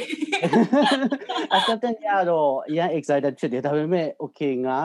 [1.57, 4.79] acceptance ရတော့အရန် excited ဖြစ်တယ်ဒါပေမဲ့ okay ငါ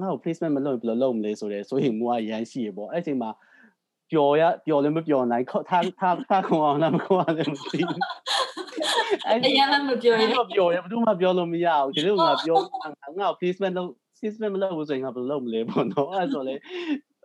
[0.00, 3.30] ငါ့ကို placement မလုပ်ဘယ်လိုလုပ်မလဲဆိုတော့ဆိုရင်မူကရမ်းရှိရပေါ့အဲ့အချိန်မှာ
[4.10, 8.00] ပျော်ရပျော်လည်းမပျော်နိုင်ခေါထားထားထားခွန်အောင်လားမခွန်အောင်လည်းမသိဘူး
[9.28, 12.58] အဲ့အရင်လည်းမပြောရဘယ်တော့ပြောရဘယ်သူမှပြောလို့မရဘူးဒီလိုငါပြော
[13.18, 16.54] ငါ placement လုပ် placement မလုပ်ဘူးဆိုရင်ငါဘယ်လိုလုပ်မလဲပေါ့နော်အဲ့ဆိုလေ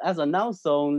[0.03, 0.91] အဲ့ဆိုနောက်ဆုံး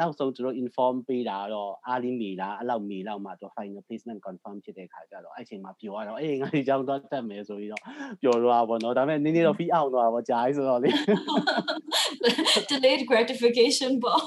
[0.00, 7.82] နောက်ဆုံးသူတို့ inform ပေးတာတော့အားလင်းမေလားအဲ့လောက်မေလောက်မှသူ final placement confirm ဖြစ်တဲ့ခါကျတော့အဲ့ချိန်မှာပြောရတော့အေးငါဒီကြောင်းတော့တက်မယ်ဆိုပြီးတော့
[8.22, 10.90] ပြောတော့ပါတော့ဒါပေမဲ့နည်းနည်းတော့ fee out တော့ပါကြာပြီဆိုတော့လေ
[12.70, 14.22] delayed gratification ပေါ့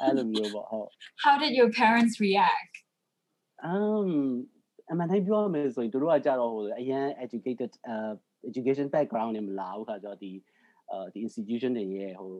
[0.00, 0.88] အဲ့လိုမျိုးပေါ့ဟုတ်
[1.24, 2.74] How did your parents react?
[3.72, 4.10] um
[4.90, 8.12] အမှန်တိုင်းပြောရမယ်ဆိုရင်တို့ကကြတော့ဟိုအရန် educated uh
[8.50, 10.40] education background နဲ့မလာဘူးခါကျတော့ဒီ uh
[11.12, 12.30] ဒီ institution တွေရဲ့ဟို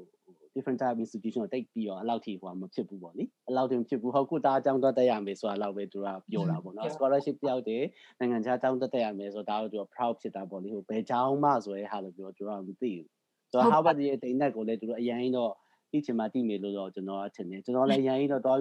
[0.55, 7.85] different type of institution ကိုတိတ်ပြီးတော့အဲ့လောက်ထိဟိုမဖြစ်ဘူးပေါ့လေအဲ့လောက်ထိမဖြစ်ဘူးဟုတ်ကိုသားအကြောင်းတော့တက်ရမယ်ဆိုတာလောက်ပဲသူကပြောတာပေါ့နော် scholarship ပြောက်တယ်
[8.19, 13.07] နိုင်ငံခြားအကြောင်းတက်တက်ရမယ်ဆိုတော့ဒါတော့သူက proud ဖြစ်တာပေါ့လေဟိုဘယ်ကြောင်းမှဆိုရဲဟာလို့ပြောသူကမသိဘူး
[13.53, 15.53] ဆိုတော့ Harvard ရဲ့တိတ် net ကိုလည်းသူတို့အရင်တော့
[15.91, 18.59] ဒီချင်မှတိနေလို့တော့ကျွန်တော်အထင်တယ်ကျွန်တော်လည်းအရင်တော့တော့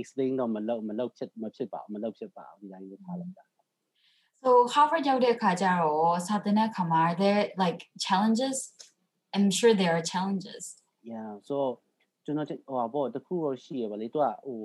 [0.00, 3.44] explain တော့မလုပ်မလုပ်ဖြစ်မဖြစ်ပါဘူးမလုပ်ဖြစ်ပါဘူးဒီတိုင်းလေးထားလိုက်တာ
[4.42, 8.58] So Harvard ရောက်တဲ့အခါကျတော့စာသင်တဲ့အခါမှာ are there like challenges?
[9.35, 10.63] I'm sure there are challenges.
[11.11, 11.55] yeah so
[12.25, 14.59] ကျွန်တော်ဟိုပါပေါ့တခုတော့ရှိရပါလေသူကဟို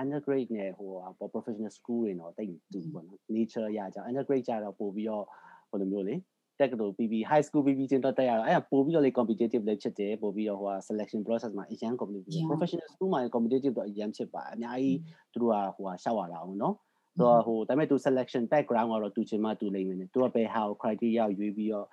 [0.00, 5.24] undergrad နဲ့ဟိုပါ professional school တွေတော့တိတ်တူပေါ့နော် nature ရကြ undergrad ကြတော့ပို့ပြီးတော့
[5.70, 6.14] ဟိုလိုမျိုးလေ
[6.58, 13.74] တက်ကတူ PB high school PB ချင်းတော့တက်ရတော့အဲ့ဒါပို့ပြီးတော့လေ competitive လည်းဖြစ်တယ်ပို့ပြီးတော့ဟို selection process မှာအရန် competitive professional school မှာ competitive
[13.78, 14.98] တော့အရန်ဖြစ်ပါအများကြီး
[15.32, 16.74] သူတို့ကဟိုဟာရှောက်ရတာအောင်နော်
[17.16, 21.86] ဆိုတော့ဟိုဒါပေမဲ့သူ selection background ကတော့သူချင်းမှသူလိမ့်မယ်သူကဘယ်ဟာ criteria ရွေးပြီးတော့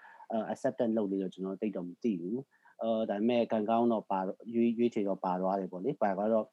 [0.52, 2.40] acceptance လုပ်လို့တော့ကျွန်တော်တိတ်တော့မသိဘူး
[2.82, 4.20] အဲဒါပေမဲ့ကံကောင်းတော့ပါ
[4.54, 6.46] ရွေးရွေးချယ်တော့ပါသွားတယ်ပေါ့လေပါတော့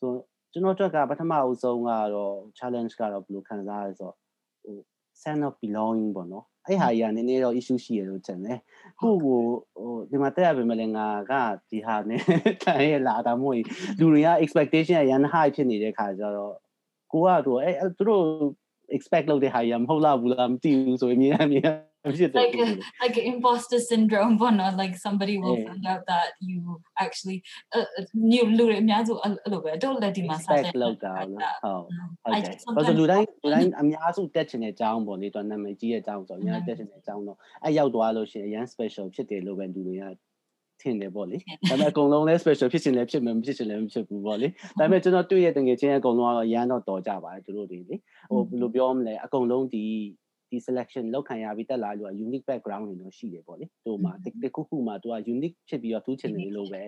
[0.00, 0.12] ဆို
[0.52, 4.16] ကျွန်တော်တို့ကပထမအဆုံးကတော့ challenge ကတော့ဘယ်လိုခံစားရလဲဆိုတော့
[4.62, 4.76] ဟို
[5.22, 8.58] sense of belonging ပေါ့နော်အဲ့ဟာကြီးကနည်းနည်းတော့ issue ရှိရလို့ထင်တယ်
[9.00, 9.40] ခုကို
[9.80, 11.32] ဟိုဒီမှာတက်ရပေမဲ့လည်းငါက
[11.70, 12.22] ဒီဟာနဲ့
[12.62, 13.54] တန်ရလာတာမို့
[14.00, 16.54] လူတွေက expectation ရန် high ဖြစ်နေတဲ့ခါကျတော့
[17.12, 18.24] ကိုကတော့အဲသူတို့
[18.96, 22.66] expect လုပ်တဲ့ဟာကြီးမဟုတ်လားဘူးလားမသိဘူးဆိုရင်အမြင်အမြင်ဖြစ်တယ် Like a,
[23.02, 25.68] like an imposter syndrome ပေါ့နော် like somebody will Yeah.
[25.68, 26.58] find out that you
[27.04, 27.38] actually
[28.32, 31.82] new လူတွေအများစုအဲ့လိုပဲတော့လက်ဒီမှာစာသင် expect လုပ်တာနော်ဟုတ်
[32.22, 40.04] ဟုတ် I တယ် just ဘာလို့ sometimes လူတိုင်းလူတိုင်းအများစုတက်ချင်တဲ့အကြောင်းပေါ့လေတော့နာမည်ကြီးတဲ့အကြောင်းဆိုအများကြီးတက်ချင်တဲ့အကြောင်းတော့အဲ့ရောက်သွားလို့ရှိရင်အရန် special ဖြစ်တယ်လို့ပဲလူတွေက
[40.84, 47.96] ထင်တယ်ပေါ့လေဒါပေမဲ့အကုန်လုံးလည်း special ဖြစ်ချင်လည်းဖြစ်မယ်မဖြစ်ချင်လည်းမဖြစ်ဘူးပေါ့လေဒါပေမဲ့ကျွန်တော်တွေ့ရတဲ့ငွေချင်းအကုန်လုံးကတော့ရန်တော့တော်ကြပါတယ်သူတို့တွေလေ
[48.30, 49.84] ဟိုဘယ်လိုပြောမလဲအကုန်လုံးဒီ
[50.50, 54.10] ဒီ selection လောက်ခံရပြီးတက်လာလို့ unique background တွေတော့ရှိတယ်ပေါ့လေသူမှ
[54.42, 56.82] တခုခုမှသူက unique ဖြစ်ပြီးတော့သူချင်တယ်လို့ပဲ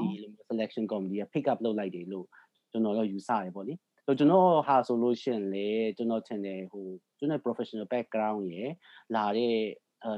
[0.00, 2.26] ဒီလိုမျိုး selection committee က pick up လုပ်လိုက်တယ်လို့
[2.72, 3.74] ကျွန်တော်တော့ယူဆရပေါ့လေ
[4.06, 6.84] ဆိုကျွန်တော်ဟာဆိုလို့ရှိရင်လေကျွန်တော်ထင်တယ်ဟို
[7.18, 8.70] ကျွန်တော် professional background ရယ်
[9.16, 9.56] လာတဲ့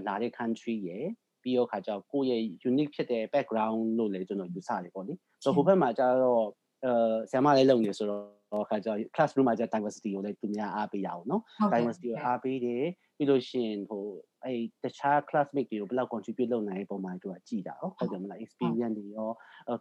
[0.09, 1.07] လာတဲ့ country ရယ်
[1.43, 5.13] ပြီးတော့ခါကျတော့ကိုယ့်ရဲ့ unique ဖြစ်တဲ့ background လို့လည်းကျွန်တော်ယူဆတယ်ပေါ့လေ
[5.45, 6.45] ဆိုဟိုဘက်မှာကျတော့
[6.85, 6.93] အဲ
[7.31, 12.85] ဆရာမလေးလုပ်နေဆိုတော့ ခါကျတော့ classroom မှာကျ diversity ကိုလည်းသူများအားပေးရအောင်နော် diversity ကိုအားပေးတယ်
[13.17, 14.05] ပြီးလို့ရှိရင်ဟို
[14.45, 19.31] အဲတခြား classmate တွေကိုဘယ်လောက် contribute လုပ်နိုင်တဲ့ပုံမှာသူကကြည်တာဟုတ်ဟုတ်တယ်မလား experience တွေရော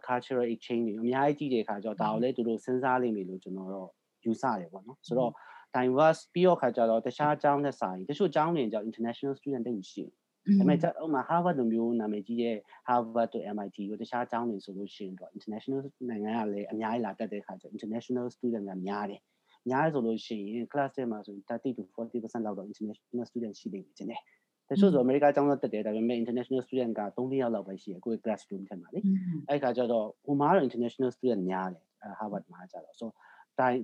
[0.06, 3.90] cultural exchange တွေအများကြီးကြည့်တဲ့အခါကျတော့ဒါကိုလည်းသူတို့စဉ်းစားလိမ့်မယ်လို့ကျွန်တော်တော့
[4.24, 5.32] ယူဆတယ်ပေါ့နော်ဆိုတော့
[5.76, 10.19] diverse ပြီးတော့ခါကျတော့တခြားအကြောင်းနဲ့စာရင်တချို့အကြောင်းတွေကြောင့် international student တိတ်မရှိဘူး
[10.58, 12.56] ဒါပေမဲ့ဥမာ Harvard လိုမျိုးနာမည်ကြီးရဲ့
[12.88, 19.20] Harvard တို့ MIT တို့တခြားကျောင်းတွေဆိုလို့ရှိရင်တော့ international နိုင်ငံကလည်းအများကြီးလာတက်တဲ့အခါကျ international student ကများတယ်
[19.68, 24.20] များဆိုလို့ရှိရင် class ထဲမှာဆိုရင်30 to 40%လောက်တော့ international student ရှိနေပြီကျင်တယ်
[24.68, 29.00] တချို့ဆိုအမေရိကကျောင်းတော့တက်တယ်ဒါပေမဲ့ international student က3-4ယောက်လောက်ပဲရှိတယ်ကိုယ့် classroom ထဲမှာလေ
[29.48, 31.84] အဲ့ခါကျတော့ဟိုမှာတော့ international student များတယ်
[32.18, 33.06] Harvard မှာကျတော့ so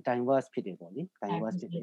[0.09, 1.81] diverse ဖြစ်တယ်ပေါ့လေ diverse ဖြစ်တယ်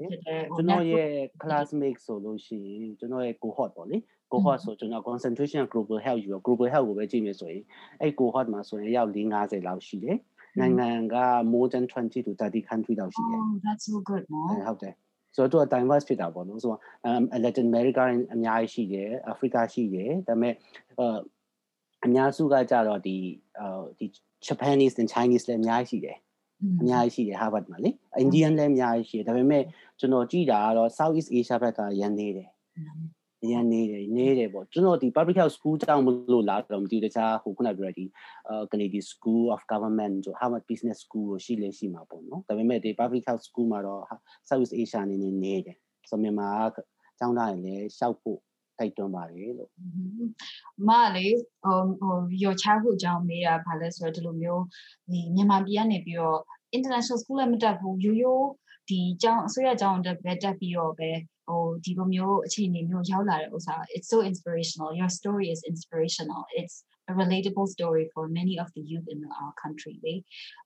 [0.57, 1.11] ကျွန်တော်ရဲ့
[1.42, 3.97] classmate ဆိုလို့ရှိရင်ကျွန်တော်ရဲ့ cohort ပေါ့လေ
[4.35, 7.62] cohort ဆိုကျွန်တော် concentration global health ယူတော့ global health ကိုပဲကြည့်မယ်ဆိုရင်
[8.01, 10.18] အဲ့ cohort မှာဆိုရင်ရောက်450လောက်ရှိတယ်
[10.61, 11.16] နိုင်ငံက
[11.53, 14.94] more than 20 to 30 country လောက်ရှိတယ် Oh that's so good နော်ဟုတ်တယ်
[15.37, 16.81] ဆိုတော့သူက diverse ဖြစ်တာပေါ့နော်ဆိုတော့
[17.44, 18.03] Latin America
[18.35, 20.55] အများကြီးရှိတယ် Africa ရှိတယ်ဒါပေမဲ့
[22.07, 23.16] အများစုကကြတော့ဒီ
[23.99, 24.07] ဒီ
[24.47, 26.16] Japanese and Chinese လည်းအများကြီးရှိတယ်
[26.81, 27.90] အများကြီးရှိတယ် Harvard မှာလေ
[28.23, 29.62] Indian လည်းအများကြီးရှိတယ်ဒါပေမဲ့
[29.99, 32.49] ကျွန်တော်ကြည့်တာကတော့ Southeast Asia ဘက်ကရန်နေတယ်
[33.52, 38.04] ရန်နေတယ်နေတယ်ပေါ့ကျွန်တော်ဒီ public health school တောင်းမလို့လားတော့မသိဘူးတခြားဟိုခုနပြောတဲ့ဒီ
[38.70, 44.02] Canadian School of Government တို့ Harvard Business School ကိုရှိလေရှိမှာပေါ့နော်ဒါပေမဲ့ဒီ public health school မှာတော့
[44.48, 45.76] Southeast Asia နေနေနေတယ်
[46.11, 46.48] ဆိုမြန်မာ
[47.18, 48.40] ကျောင်းသားတွေလည်းရှောက်ဖို့
[48.78, 49.70] တိုက်တွန်းပါတယ်လို့
[50.88, 51.26] မလေ
[51.62, 54.62] ဟိုဟို your childhood အကြောင်းမေးတာဘာလဲဆိုတော့ဒီလိုမျိုး
[55.11, 56.40] ဒီမြန်မာပြည်ကနေပြီးတော့
[56.76, 58.48] international school လည်းမတက်ဘူးရိုးရိုး
[58.89, 61.10] ဒီကျောင်းအစိုးရကျောင်းတက်ပဲတက်ပြီးတော့ပဲ
[61.47, 66.75] ဟိုဒီလိုမျိုးအခြေအနေမျိုးရောက်လာတဲ့ဥစ္စာ it's so inspirational your story is inspirational it's
[67.12, 70.13] a relatable story for many of the youth in our country လေ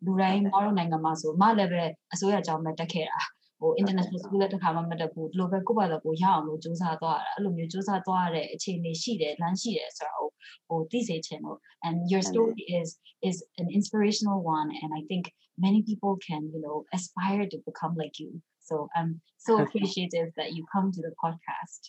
[0.06, 3.20] လူတိုင်းမတော်နိုင်ငံမှာဆိုမလည်းပဲအစိုးရကျောင်းပဲတက်ခဲ့တာ
[3.61, 10.29] ဟို international school လက်တစ်ခါမှမတက်ဘူးဒီလိုပဲကိုယ့်ဘာသာကိုရအောင်လို့စူးစမ်းသွားတာအဲ့လိုမျိုးစူးစမ်းသွားရတဲ့အခြေအနေရှိတယ်လမ်းရှိတယ်ဆိုတာဟို
[10.69, 12.89] ဟိုသိစေချင်လို့ and your story is
[13.29, 15.25] is an inspirational one and i think
[15.67, 18.31] many people can you know aspire to become like you.
[18.69, 19.11] So i'm
[19.47, 21.81] so appreciative that you come to the podcast.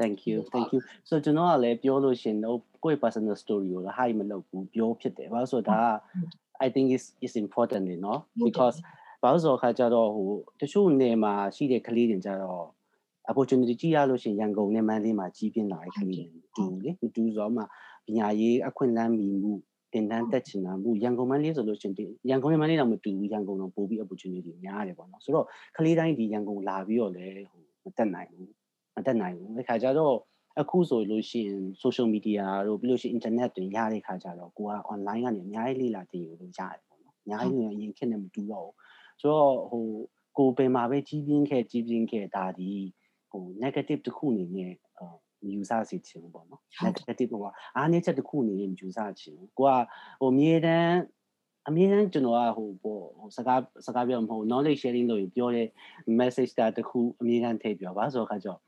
[0.00, 0.80] Thank you thank you.
[1.08, 5.90] So ကျွန်တော်ကလည်းပြောလို့ရှင်တော့ကိုယ့် personal story ကိုလည်း high မလုပ်ဘူးပြောဖြစ်တယ်ဘာလို့ဆိုတော့ဒါ
[6.64, 8.76] I think is is important you know because
[9.22, 12.64] ဘာလို့ဆိုတော့ခါကြတော့ဟိုတချို့နေမှာရှိတဲ့ကလေးတွေကြတော့
[13.30, 17.62] opportunity ကြည့်ရလို့ရှိရင်ရန်ကုန်နဲ့မန္တလေးမှာကြီးပြင်းလာတဲ့ကလေးတွေတူလေမတူဆိုတော့မှ
[18.06, 19.52] ပညာရေးအခွင့်အလမ်းမီမှု
[19.92, 28.50] တင်တန်းတက်ချင်တာမှုရန်ကုန်မန္တလေးဆိုလို့ရှိရင်ရန်ကုန်နဲ့မန္တလေးတော့မတူဘူးရန်ကုန်တော့ပိုပြီး opportunity များတယ်ပေါ့နော်ဆိုတော့ကလေးတိုင်းဒီရန်ကုန်လာပြီးတော့လည်းဟိုမတက်နိုင်ဘူး
[28.96, 30.14] မတက်နိုင်ဘူးခါကြတော့
[30.60, 38.74] အခုဆိုလို့ရှိရင် social media တို့ပြီးလို့ရှိရင် internet တွေရတဲ့ခါကြတော့ကိုက online ကနေအများကြီးလေ့လာသိယူလို့ရတယ်ပေါ့နော်အများကြီးအရင်ခေတ်နဲ့မတူတော့ဘူး
[39.20, 39.84] ဆိုတော့ဟို
[40.38, 42.70] ကိုပင်မှာပဲကြီးပြင်းခဲ့ကြီးပြင်းခဲ့ဒါဒီ
[43.30, 44.72] ဟို negative တစ်ခုအနေနဲ့
[45.52, 47.42] ယူဆစီချင်ပေါ့နော် negative ဟို
[47.76, 49.60] အားနည်းချက်တစ်ခုအနေနဲ့ယူဆချင်ကိုက
[50.20, 50.98] ဟိုမြေတန်း
[51.68, 55.68] အမြဲတမ်းကျွန်တော်ကဟိုပေါ့ဟိုစကားစကားပြောမဟုတ် knowledge sharing လို့ပြောတဲ့
[56.18, 58.60] message တာတစ်ခုအမြဲတမ်းထည့်ပြောပါဆိုတော့ခါကျတော့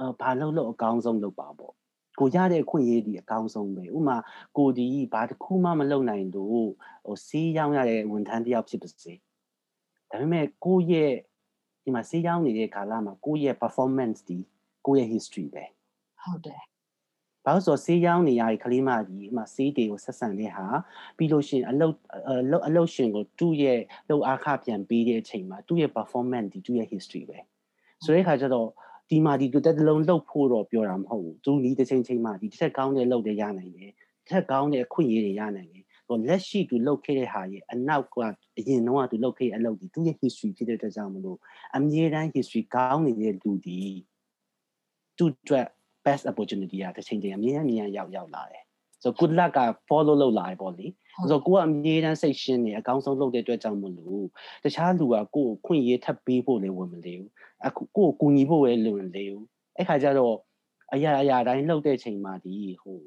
[0.00, 1.72] အဘာလို့လို့အကောင်းဆုံးလုပ်ပါပေါ့
[2.20, 4.16] ကိုရတဲ့အခွင့်အရေးဒီအကောင်းဆုံးပဲဥမာ
[4.56, 9.14] ကိုဒီဘာတစ်ခုမှမလုပ်နိုင်တော့ဟိုစီးရောက်ရတဲ့ဝန်ထမ်းတယောက်ဖြစ်ပါစေ
[10.12, 11.12] ဒါပေမဲ့ကိုယ့်ရဲ့
[11.84, 14.38] ဒီမှာဆေးရောင်းနေတဲ့ကာလမှာကိုယ့်ရဲ့ performance ဒီ
[14.86, 15.64] ကိုယ့်ရဲ့ history ပဲ
[16.22, 16.62] ဟုတ်တယ်
[17.44, 20.66] ဘာလို့ဆိုဆေးရောင်းနေရတဲ့ကလေးမကြီးအမှဆေးတွေကိုဆက်ဆံတဲ့ဟာ
[21.16, 21.94] ပြီးလို့ရှိရင်အလုတ်
[22.28, 27.38] အလုတ်အလုတ်ရှင်ကိုသူ့ရဲ့လှုပ်အားခပြန်ပေးတဲ့အချိန်မှာသူ့ရဲ့ performance ဒီသူ့ရဲ့ history ပဲ
[28.04, 28.68] ဆိုတဲ့အခါကျတော့
[29.10, 33.92] ဒီမှာဒီတက်တလုံးလှုပ်ဖို့တော့ပြောတာမဟုတ်ဘူးသူဒီတစ်ချိန်ချိန်မှာဒီတစ်ချက်ကောင်းတဲ့လှုပ်တွေရနိုင်တယ်
[34.26, 38.16] တစ်ချက်ကောင်းတဲ့အခွင့်အရေးတွေရနိုင်တယ် ဟိုလက်ရှိသူလုပ်ခဲ့တဲ့ဟာရဲ့အနောက်က
[38.58, 41.38] အရင်တော့သူလုပ်ခဲ့တဲ့အလုပ်ဒီသူရဲ့ history ဖြစ်တဲ့အတွက်ကြောင့်မလို့
[41.76, 43.80] အမြဲတမ်း history ကောင်းနေတဲ့လူဒီ
[45.18, 45.66] သူအတွက်
[46.04, 48.64] best opportunity ကတစ်ချိန်ချိန်အမြဲအမြဲရောက်ရောက်လာတယ်
[49.02, 50.86] ဆို good luck က follow လုပ်လာတယ်ပေါ့လေ
[51.30, 54.26] ဆိုကိုကအမြဲတမ်းစိတ်ရှင်းနေအကောင်းဆုံးလုပ်တဲ့အတွက်ကြောင့်မလို့
[54.64, 57.30] တခြားလူကကိုယ်ခွင့်ရေးထပ်ပေးဖို့လည်းဝင်မလေးဘူး
[57.66, 59.44] အခုကိုယ်ကူညီဖို့လည်းလွန်လေဘူး
[59.76, 60.36] အဲ့ခါကျတော့
[60.92, 63.00] အရာအရာတိုင်းလှုပ်တဲ့ချိန်မှာဒီဟို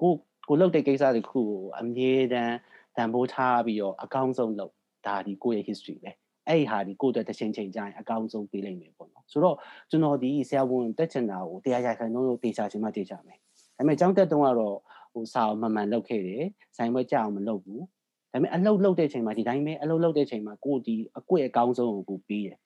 [0.00, 0.12] ကို
[0.50, 2.56] ကိုလုပ်တဲ့ကိစ္စတခုကိုအမြဲတမ်း
[2.96, 4.72] တန်ဖိုးထားပြီးတော့အကောင်းဆုံးလုပ်
[5.06, 6.10] ဒါဒီကိုယ့်ရဲ့ history ပဲ
[6.48, 9.56] အဲ့ဒီဟာဒီကိုယ့်အတွက်တစ်ချိန်ချိန်ကြာရင်အကောင်းဆုံးပေးလိုက်မယ်ပေါ့နော်ဆိုတော့
[9.90, 13.44] ကျွန်တော်ဒီဆရာဝန်တက်ချင်တာကိုတရားရခိုင်နှုန်းလို့တေချာချင်မှတေချာမယ်ဒါ
[13.76, 14.76] ပေမဲ့ကျောင်းတက်တုန်းကတော့
[15.12, 16.44] ဟိုစာအောင်မှန်မှန်လုပ်ခဲ့တယ်
[16.76, 17.86] ဆိုင်ဘွဲကြအောင်မလုပ်ဘူးဒါ
[18.32, 22.58] ပေမဲ့အလုပ်လုပ်တဲ့ချိန်မှာဒီတိုင်းပဲအလုပ်လုပ်တဲ့ချိန်မှာကိုဒီအကွက်အကောင်းဆုံးကိုကိုပေးတယ်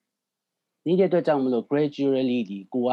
[0.86, 2.92] နေတဲ့အတွက်ကြောင့်မလို့ gradually ဒီကိုက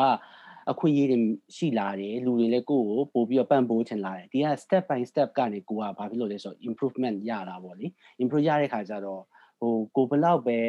[0.70, 1.20] အခွင့်အရေးတွေ
[1.56, 7.86] ရှိလာတယ်လူတွေလည်းကိုယ့်ကိုပို့ပြီးတော့ပံ့ပိုးချင်လာတယ်ဒီက step by step ကနေကိုကဘာဖြစ်လို့လဲဆိုတော့ improvement ရတာပေါ့လေ
[8.24, 9.22] improve ရတဲ့ခါကျတော့
[9.60, 10.60] ဟိုကိုဘလောက်ပဲ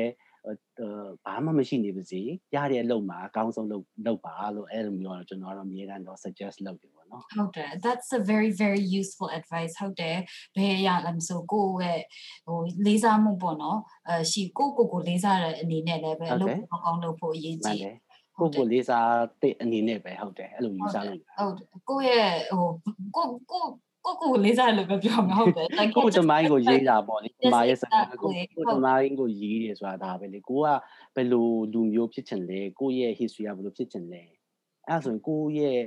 [1.27, 2.21] ဘာမှမရှိနေပါစေ
[2.55, 10.19] ရတဲ့အလုပ်မှာအကောင်းဆုံးလုပ်လုပ်ပါလို့အဲ့လိုမျိုးတော့ကျွန်တော်ကတော့အမြဲတမ်းတော့ suggest လုပ်တယ်ပေါ့နော်ဟုတ်တယ် that's a very very useful advice ဟုတ်တယ်
[10.57, 12.03] ဘယ်ရလဲမဆိုကိုယ့်ရဲ့
[12.47, 13.79] ဟိုလေးစားမှုပေါ့နော်
[14.09, 17.81] အဲရှိကိုကိုကိုလေးစားတဲ့အနေနဲ့လည်းပဲအလုပ်ကောင်းကောင်းလုပ်ဖို့အရေးကြီး
[18.39, 19.11] ကိုကိုလေးစား
[19.43, 22.67] တဲ့အနေနဲ့ပဲဟုတ်တယ်အဲ့လိုယူဆလို့ရတယ်ဟုတ်တယ်ကိုယ့်ရဲ့ဟို
[23.17, 23.65] ကိုကို
[24.05, 28.57] ကိုကိုလေးစားလို့ပဲပြောမှာဟုတ်တယ် like ကိုတမိုင်းကိုရေးတာပေါ့လေတမိုင်းရဲ့စကား Yes, ကို exactly.
[28.57, 30.67] ကိုတမိုင်းကိုရေးတယ်ဆိုတာဒါပဲလေကိုက
[31.15, 34.23] ဘယ်လိုလူမျိုးဖြစ်ချင်လဲကိုရဲ့ history ကဘယ်လိုဖြစ်ချင်လဲ
[34.89, 35.81] အဲ့ဒါဆိုရင်ကိုရဲ့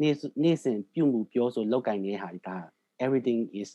[0.00, 2.56] နေ့နေ့စဉ်ပြုမှုပြောဆိုလောက်ကင်နေတဲ့ဟာဒီဒါ
[3.04, 3.68] everything is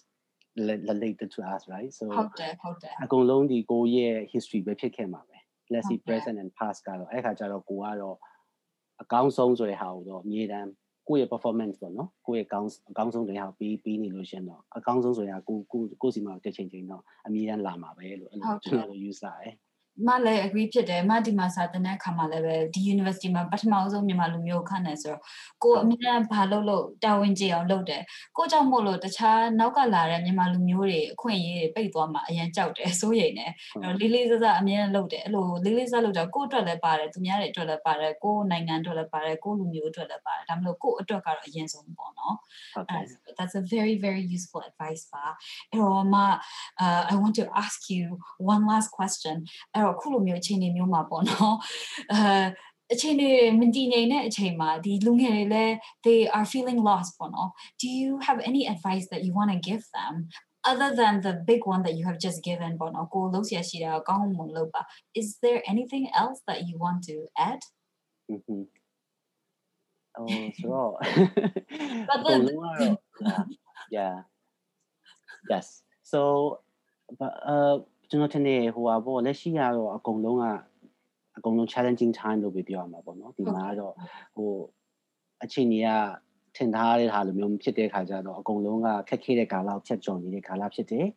[0.57, 5.21] rela- related to us right so ဟုတ်တယ်ဟုတ်တယ်အကုန်လုံးဒီကိုရဲ့ history ပဲဖြစ်ခဲ့မှာ
[5.67, 8.17] ပဲ let's see ဟုတ်ကဲ့ present and past ကတော့အဲ့ခါကျတော့ကိုကတော့
[9.01, 10.69] အကောင်းဆုံးဆိုတဲ့ဟာကိုတော့အမြဲတမ်း
[11.07, 19.53] ကိုယ့်ရဲ့ performance ပေါ့နော်ကိုယ့်ရဲ့ကောင်းအကောင်းဆုံးတွေဟာပြီးပြီးနေလို့ရှရင်တော့အကောင်းဆုံးဆိုရင်ကိုကိုကိုစီမှာတစ်ချိန်ချိန်တော့အမြဲတမ်းလာမှာပဲလို့အဲ့လိုကျွန်တော်တို့ use လာတယ်
[20.05, 25.21] မလည်း agree ဖြစ်တယ်မဒီမှာစာတင်တဲ့အခါမှာလည်းပဲဒီ university မှာပထမအဆုံးမြန်မာလူမျိုးခန့်နေဆိုတော့
[25.63, 28.01] ကိုအမြဲတမ်းဘာလုပ်လို့တာဝန်ကျေအောင်လုပ်တယ်
[28.37, 33.51] ကိုကြောင့်မို့လို့တခြားနောက်ကလာတဲ့မြန်မာလူမျိုးတွေအခွင့်အရေးတွေပိတ်သွားမှာအရင်ကြောက်တယ်စိုးရိမ်တယ်
[33.83, 42.35] အဲ့တော့လေးလေးစားစားအမြဲတမ်းလုပ်တယ်အဲ့လိုလေးလေးစားလုပ်တာကိုအတွက်လည်းပါတယ်သူများတွေအတွက်လည်းပါတယ်ကိုနိုင်ငံအတွက်လည်းပါတယ်ကိုလူမျိုးအတွက်လည်းပါတယ်ဒါမှမဟုတ်ကိုအတွက်ကတော့အရင်ဆုံးပေါ့နော်
[42.73, 45.25] ဟုတ်တယ် Uh, that's a very very useful advice ပါ
[45.71, 46.15] အဲ့တော့မ
[46.83, 48.05] uh, I want to ask you
[48.53, 49.35] one last question
[49.75, 51.55] အဲ့တော့ခုလိုမျိုးအခြေအနေမျိုးမှာပေါ့နော်
[52.13, 52.19] အဲ
[52.93, 55.73] အချိန်တွေမတည်ငြိမ်တဲ့အချိန်မှာဒီလူငယ်တွေလည်း
[56.05, 57.49] they are feeling lost ပေါ့နော်
[57.81, 60.13] do you have any advice that you want to give them
[60.67, 62.77] other than the big one that you have just given
[65.13, 67.59] is there anything else that you want to add?
[72.07, 72.97] but uh, the
[73.91, 74.21] yeah.
[75.49, 75.83] Yes.
[76.03, 76.59] So
[77.19, 80.45] but uh ကျွန်တော်ထင်တယ်ဟိုပါပေါ့လက်ရှိကတော့အကုန်လုံးက
[81.37, 83.93] အကုန်လုံး challenging time လို့ပဲပြောရမှာပေါ့နော်ဒီမှာကတော့
[84.35, 84.51] ဟို
[85.43, 85.89] အချိန်ကြီးက
[86.57, 91.07] ထင်ထားတဲ့ဟာလိုမျိုးမဖြစ်တဲ့ခါကျတော့အကုန်လုံးကခက်ခဲတဲ့ကာလကိုဖြတ်ကျော်နေတဲ့ကာလဖြစ်တယ်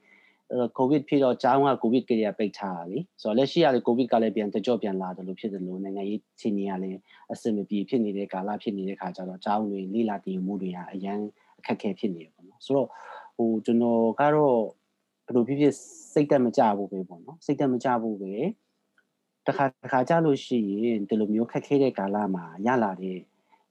[0.53, 6.99] အဲကိုဗစ်ဖြစ်တော့ကျောင်းကကိုဗစ်ကလေးကပိတ်ထားတာလေဆိုတော့လက်ရှိကလေကိုဗစ်ကလည်းပြန်တကြော့ပြန်လာတယ်လို့ဖြစ်တယ်လို့နိုင်ငံရေးချိန်ကြီးကလည်း
[7.33, 11.21] အဆင်မပြေဖြစ်နေတဲ့ကာလဖြစ်နေတဲ့ခါကျတော့ကျောင်းတွေလိလာတည်မှုတွေကအရန်
[11.59, 12.89] အခက်ခဲဖြစ်နေတယ်ပေါ့နော်ဆိုတော့
[13.37, 14.59] ဟိုကျွန်တော်ကတော့
[15.31, 15.75] ဘယ်လိုဖြစ်ဖြစ်
[16.13, 18.35] စိတ်တက်မကြဘူးပဲပေါ့နော်စိတ်တက်မကြဘူးပဲ
[19.47, 23.19] တခါတခါကြလို့ရှိရင်ဒီလိုမျိုးခက်ခဲတဲ့ကာလမှာရလာတဲ့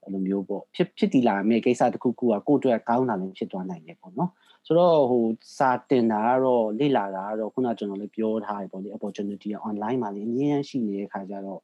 [0.02, 4.30] အဲ့လိုမျိုးပေါ့ဖြစ်ဖြစ်တည်လာမယ့်ကိစ္စတစ်ခုခုကကိုယ့်အတွက်ကောင်းတာလည်းဖြစ်သွားနိုင်တယ်ပေါ့နော်
[4.66, 5.24] ဆိုတော့ဟို
[5.58, 11.60] စာတင်တာကတော့လေ့လာတာကတော့ခုနကျွန်တော်လည်းပြောထားတယ်ပေါ့လေ opportunity က online မှာလည်းအများကြီးရှိနေတဲ့ခါကျတော့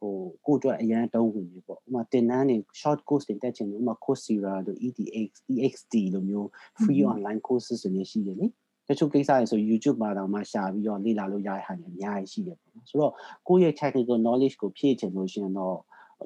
[0.00, 6.48] ဟိုကိုယ့်အတွက်အရန်တုံးဝင်နေပေါ့ဥပမာတင်တန်းနေ short course တင်တက်ချင်တယ်ဥပမာ Coursera တို့ EDX EXT လိုမျိုး
[6.82, 8.46] free online courses တွေလည်းရှိတယ်လေ
[8.88, 13.12] တချို့ကိစ္စတွေဆို YouTube မှာတော့မှရှာပြီးတော့လေ့လာလို့ရတဲ့ဟာတွေအများကြီးရှိတယ်ပေါ့နော်ဆိုတော့
[13.48, 15.76] ကိုယ့်ရဲ့ technical knowledge ကိုဖြည့်ချင်လို့ရှိရင်တော့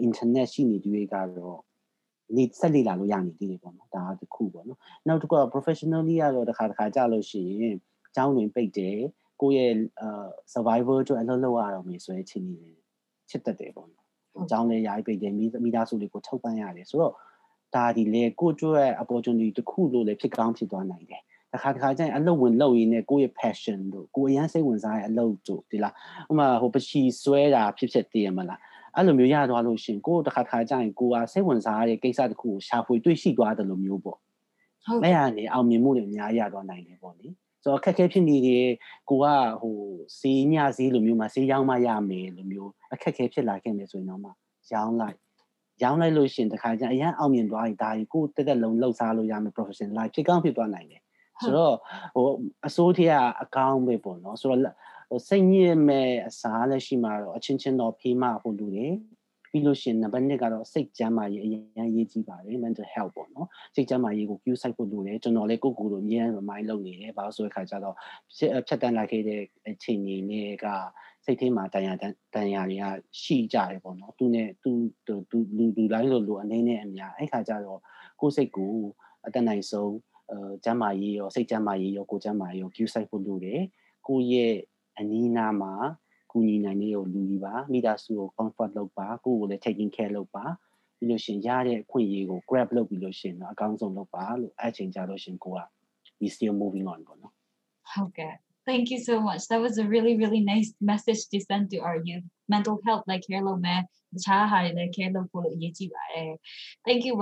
[0.07, 1.59] internet ရှိနေတွေကတော့
[2.37, 7.75] နေဆက်လေ့လာလို့ရနေသေးတယ်ပေါ့နော်ဒါကတစ်ခုပေါ့နော်နောက်တစ်ခုက professionally ကတော့တစ်ခါတစ်ခါကြာလို့ရှိရင်
[8.09, 8.99] အကြောင်းတွင်ပိတ်တယ်
[9.41, 12.73] ကိုယ့်ရဲ့အာ survival အတွက်အလုပ်လုပ်ရတော့မယ်ဆိုတဲ့အခြေအနေတွေ
[13.31, 14.05] ဖြစ်တတ်တယ်ပေါ့နော်
[14.45, 17.15] အကြောင်းလည်းရိုက်ပိတ်တယ်မိမိသားစုတွေကိုထုတ်ပန်းရတယ်ဆိုတော့
[17.75, 21.23] ဒါဒီလေကိုယ့်အတွက် opportunity တစ်ခုလို့လည်းဖြစ်ကောင်းဖြစ်သွားနိုင်တယ်
[21.55, 25.95] တခါတခါကျရင်အလုပ်ဝင်လုပ်ရင်းနဲ့ကိုယ့်ရဲ့ passion တို့ကိုယ်အရန်စိတ်ဝင်စားတဲ့အလုပ်တို့ဒီလား
[26.31, 28.61] ဥပမာဟိုပချီဆွဲတာဖြစ်ဖြစ်တည်ရမလား
[28.95, 34.19] အဲ့လိုမျိုးရသွားလို့ရှင်ကိုယ်တခါတခါကျရင်ကိုယ်ကစိတ်ဝင်စားရတဲ့ကိစ္စတစ်ခုကိုရှာဖွေတွေ့ရှိသွားတယ်လို့မျိုးပေါ့
[34.85, 37.29] ဟုတ်အဲ့ရနေအောင်မြင်မှုတွေအများကြီးရသွားနိုင်တယ်ပေါ့လေ
[37.63, 38.67] ဆိုတော့အခက်အခဲဖြစ်နေတယ်
[39.11, 39.27] ကိုက
[39.61, 39.77] ဟို
[40.19, 44.31] စီးညစီးလိုမျိုးမှာစီးရောင်းမရမယ်လိုမျိုးအခက်အခဲဖြစ်လာခဲ့မယ်ဆိုရင်တော့မှ
[44.73, 45.17] ရောင်းလိုက်
[45.83, 51.03] ရောင်းလိုက်လို့ရှင်တခါကျရင်အရင်အောင်မြင်သွားပြီဒါကြီးကိုတက်တက်လုံးလှုပ်ရှားလို့ရမယ် professional life ဖြစ်ကောင်းဖြစ်သွားနိုင်တယ်
[51.45, 51.75] ဆိုတော့
[52.15, 52.27] ဟို
[52.67, 54.61] အစိုးထက်ကအကောင်းပဲပေါ့နော်ဆိုတော့
[55.11, 58.87] ဟိုစိတ်ညစ်မဲ့အစားလည်းရှိမှာတော့အချင်းချင်းတော့ဖေးမဟိုလူတွေ
[59.51, 67.95] ပြီးလို့ရှင်နံပါတ်1ကတော့စိတ်ကျန်းမာရေးအရင်ရေးကြည့်ပါတယ် mental health ပေါ့နော်စိတ်ကျန်းမာရေးကို queue site ဖို့လိုတယ်ကျွန်တော်လည်းကိုယ့်ကိုယ်လိုအမြဲ remind လုပ်နေတယ်ဘာလို့ဆိုတဲ့ခါကျတော့
[68.67, 70.67] ဖြတ်တန်းလာခဲ့တဲ့အချိန်ကြီးတွေက
[71.25, 71.93] စိတ်ထဲမှာတန်ရာ
[72.35, 72.85] တန်ရာတွေက
[73.23, 74.71] ရှိကြတယ်ပေါ့နော်သူနဲ့သူ
[75.07, 75.15] သူ
[75.57, 77.81] လူလူတိုင်းလိုလိုအနေနဲ့အများအဲ့ခါကျတော့
[78.21, 78.75] ကိုယ်စိတ်ကို
[79.27, 80.16] အတန်နိုင်ဆုံးအဲ
[80.64, 83.62] ကျမ်းမာရေးရောစိတ်ကျမ်းမာရေးရောကိုယ်ကျမ်းမာရေးရော queue site ဖို့လိုတယ်
[84.08, 84.54] ကိုယ့်ရဲ့
[85.00, 85.74] အနီးနားမှာ
[86.32, 90.46] ကူညီနိုင်တဲ့လူကြီးပါမိသားစုကို comfort လုပ်ပါကိုယ့်ကိုလည်း taking care လုပ်ပါ
[90.98, 95.60] ပြီးလို့ရှင်ရတဲ့အခွင့်အရေးကို grab လုပ်ပြီးလို့ရှင်တော့အကောင်းဆုံးလုပ်ပါလို့အဲ့ချိန်ကြလို့ရှင်ကိုက
[96.20, 97.34] we still moving on ပေါ့နော်
[98.06, 98.32] Okay.
[98.70, 99.48] Thank you so much.
[99.50, 102.24] That was a really, really nice message to send to our youth.
[102.48, 103.24] Mental health, like
[106.85, 107.21] Thank you.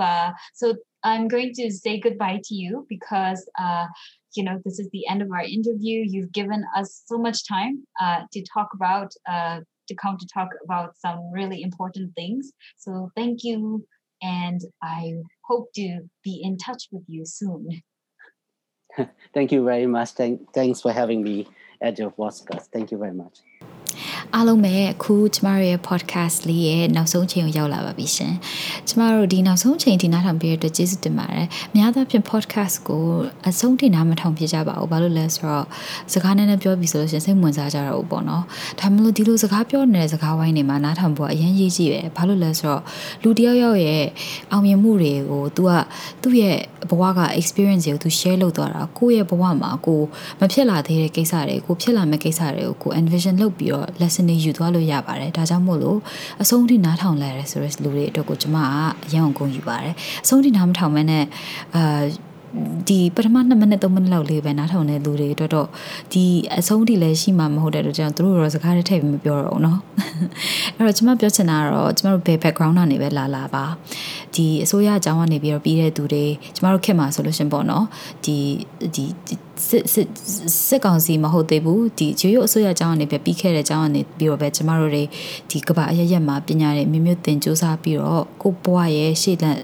[0.53, 3.87] So I'm going to say goodbye to you because uh,
[4.35, 6.03] you know this is the end of our interview.
[6.05, 10.49] You've given us so much time uh, to talk about uh, to come to talk
[10.63, 12.51] about some really important things.
[12.77, 13.85] So thank you,
[14.21, 15.13] and I
[15.45, 17.83] hope to be in touch with you soon.
[19.33, 20.11] Thank you very much.
[20.11, 21.47] Thank, thanks for having me
[21.81, 22.67] at your podcast.
[22.71, 23.39] Thank you very much.
[24.33, 28.33] အားလုံးပဲအခုကျမတို့ရဲ့ podcast လေးရဲ့နောက်ဆုံးချိန်ကိုရောက်လာပါပြီရှင်
[28.87, 33.03] ကျမတို့ဒီနောက်ဆုံးချိန်ဒီနားထောင်ပြတဲ့အတွက်ကျေးဇူးတင်ပါတယ်များသောအားဖြင့် podcast ကို
[33.49, 35.65] အဆုံးထိနားမထောင်ဖြစ်ကြပါဘူးဘာလို့လဲဆိုတော့
[36.13, 38.43] စကားနဲ့နဲ့ပြောပြီးဆိုလို့ရှင်စိတ်ဝင်စားကြတော့ပေါ့နော်
[38.79, 42.81] ဒါမှမဟုတ်ဒီလိုစကားပြောနေတဲ့စကားဝိုင်းတွေမှာနားထောင်ဖို့အရင်ရေးကြည့်ပဲဘာလို့လဲဆိုတော့
[43.23, 44.05] လူတယောက်ယောက်ရဲ့
[44.51, 45.71] အောင်မြင်မှုတွေကို तू က
[46.21, 46.57] သူ့ရဲ့
[46.89, 50.01] ဘဝက experience တွေကို तू share လုပ်သွားတာကိုယ့်ရဲ့ဘဝမှာကို
[50.39, 55.98] မဖြစ်လာသေးတဲ့ကိစ္စတွေကိုဖြစ်လာမယ့်ကိစ္စတွေကိုကို envision လုပ်ပြီးတော့ lesson တွေယူသွားလို့ရပါတယ်ဒါကြောင့်မို့လို့
[56.42, 58.66] အဆုံးထိနားထောင်လာရဲဆိုတဲ့လူတွေအတွက်ကိုကျမက
[59.06, 59.94] အရန်အောင်ဂုဏ်ယူပါတယ်
[60.24, 61.24] အဆုံးထိနားမထောင်မဲနဲ့
[61.76, 62.02] အာ
[62.88, 65.68] ဒီပထမ2မိနစ်3မိနစ်လောက်လေးပဲနားထောင်တဲ့လူတွေအတွက်တော့
[66.12, 66.24] ဒီ
[66.58, 69.78] အဆုံးထိလည်းရှိမှာမဟုတ်တဲ့အတွက်ကြောင့်သူတို့ရောစကားတွေထည့်ပြီးမပြောတော့ဘူးเนาะ
[70.76, 73.64] အဲ့တော့ကျွန်မပြောချင်တာကတော့ကျွန်တော်တို့ဘယ် background ကနေပဲလာလာပါ
[74.34, 76.24] ဒီအစိုးရအကြောင်းကနေပြီးတော့ပြီးတဲ့သူတွေ
[76.56, 77.84] ကျွန်တော်တို့ခင်မှာဆိုလို့ရှင်ပေါ့เนาะ
[78.24, 78.36] ဒီ
[78.94, 79.04] ဒီ
[79.67, 80.07] စစ်စစ်
[80.67, 85.03] စစ်ကောင်စီမဟုတ်သေးဘူးဒီရွရွအစိုးရအကြောင်းကနေပဲပြီးခဲ့တဲ့အကြောင်းကနေပြီးတော့ပဲကျမတို့တွေ
[85.49, 89.57] ဒီကဘာအရရက်မှာပညာတွေမျိုးမျိုးသင်စူးစမ်းပြီးတော့ကိုဘွားရဲ့ရှေ့လက်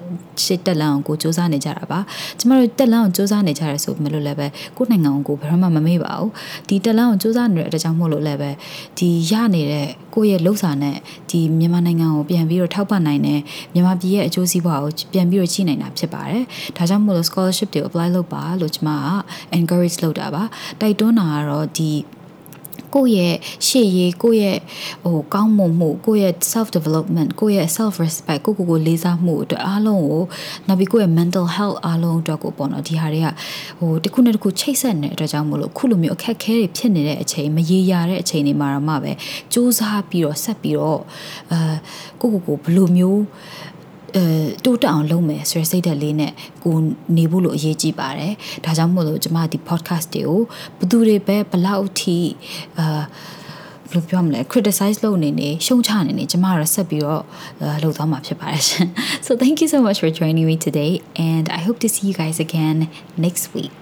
[0.44, 2.00] ရှေ့တက်လန်းကိုစူးစမ်းနေကြတာပါ
[2.40, 6.32] ကျမတို့တက်လန်းကိုစူးစမ်းနေကြရဲဆိုမလို့လည်းပဲကိုနိုင်ငံကိုဘယ်မှမမေ့ပါဘူး
[6.70, 8.52] ဒီတက်လန်းကိုစူးစမ်းနေတဲ့အတွက်ကြောင့်မို့လို့လည်းပဲ
[8.98, 10.98] ဒီရနေတဲ့ကိုယ့်ရဲ့လှုပ်ဆောင်တဲ့
[11.30, 13.40] ဒီမြန်မာနိုင်ငံကိုပြန်ပြီးတော့ထောက်ပံ့နိုင်တဲ့
[13.74, 16.44] မြန်မာပြည်ရဲ့အကျိုးစီးပွားကိုပြန်ပြီးတော့ချိနိုင်တာဖြစ်ပါတယ်
[16.78, 19.08] ဒါကြောင့်မို့လို့ scholarship တွေ apply လုပ်ပါလို့ကျွန်မက
[19.60, 20.44] encourage လုပ်တာပါ
[20.82, 21.92] တိုက်တွန်းတာကတော့ဒီ
[22.96, 23.36] ကိုယ့်ရဲ့
[23.68, 24.60] ရှေ့ရေးကိုယ့်ရဲ့
[25.04, 30.24] ဟိုကောင်းမွန်မှုကိုယ့်ရဲ့ self development ကိုယ့်ရဲ့ self respect ကိုကိုကိုလေးစားမှုအတွက်အားလုံးကို
[30.68, 33.28] နောက်ပြီးကိုယ့်ရဲ့ mental health အားလုံးအတွက်ကိုပေါ့နော်ဒီဟာတွေက
[33.80, 39.12] ဟိုတစ်ခုနဲ့တစ်ခုချိတ်ဆက်နေတဲ့အတွက်ကြောင့်မို့လို့ခုလိုမျိုးအခက်အခဲတွေဖြစ်နေတဲ့အချိန်မရေရာတဲ့အချိန်တွေမှာတော့မှပဲ
[39.54, 41.02] စူးစမ်းပြီးတော့ဆက်ပြီးတော့
[41.52, 41.60] အဲ
[42.22, 43.22] ကိုကိုကိုဘယ်လိုမျိုး
[44.16, 44.26] အဲ
[44.66, 46.34] တိုးတက်အောင်လုပ်မယ်ဆိုရယ်စိတ်ဓာတ်လေးနဲ့
[46.64, 46.76] ကို
[47.18, 48.34] နေဖို့လို့အရေးကြီးပါတယ်။
[48.66, 50.40] ဒါကြောင့်မို့လို့ကျွန်မဒီ podcast တွေကို
[50.80, 52.20] ဘသူတွေပဲဘလောက်ထိ
[52.80, 53.02] အာ
[53.92, 57.24] ဘယ်လိုပြောမလဲ criticize လုပ်နေနေရှုံချနေနေကျမကတော့ဆက်ပြီးတော့
[57.84, 58.88] လုပ်သွားမှာဖြစ်ပါတယ်ရှင်
[59.26, 60.92] So thank you so much for joining me today
[61.32, 62.78] and I hope to see you guys again
[63.26, 63.82] next week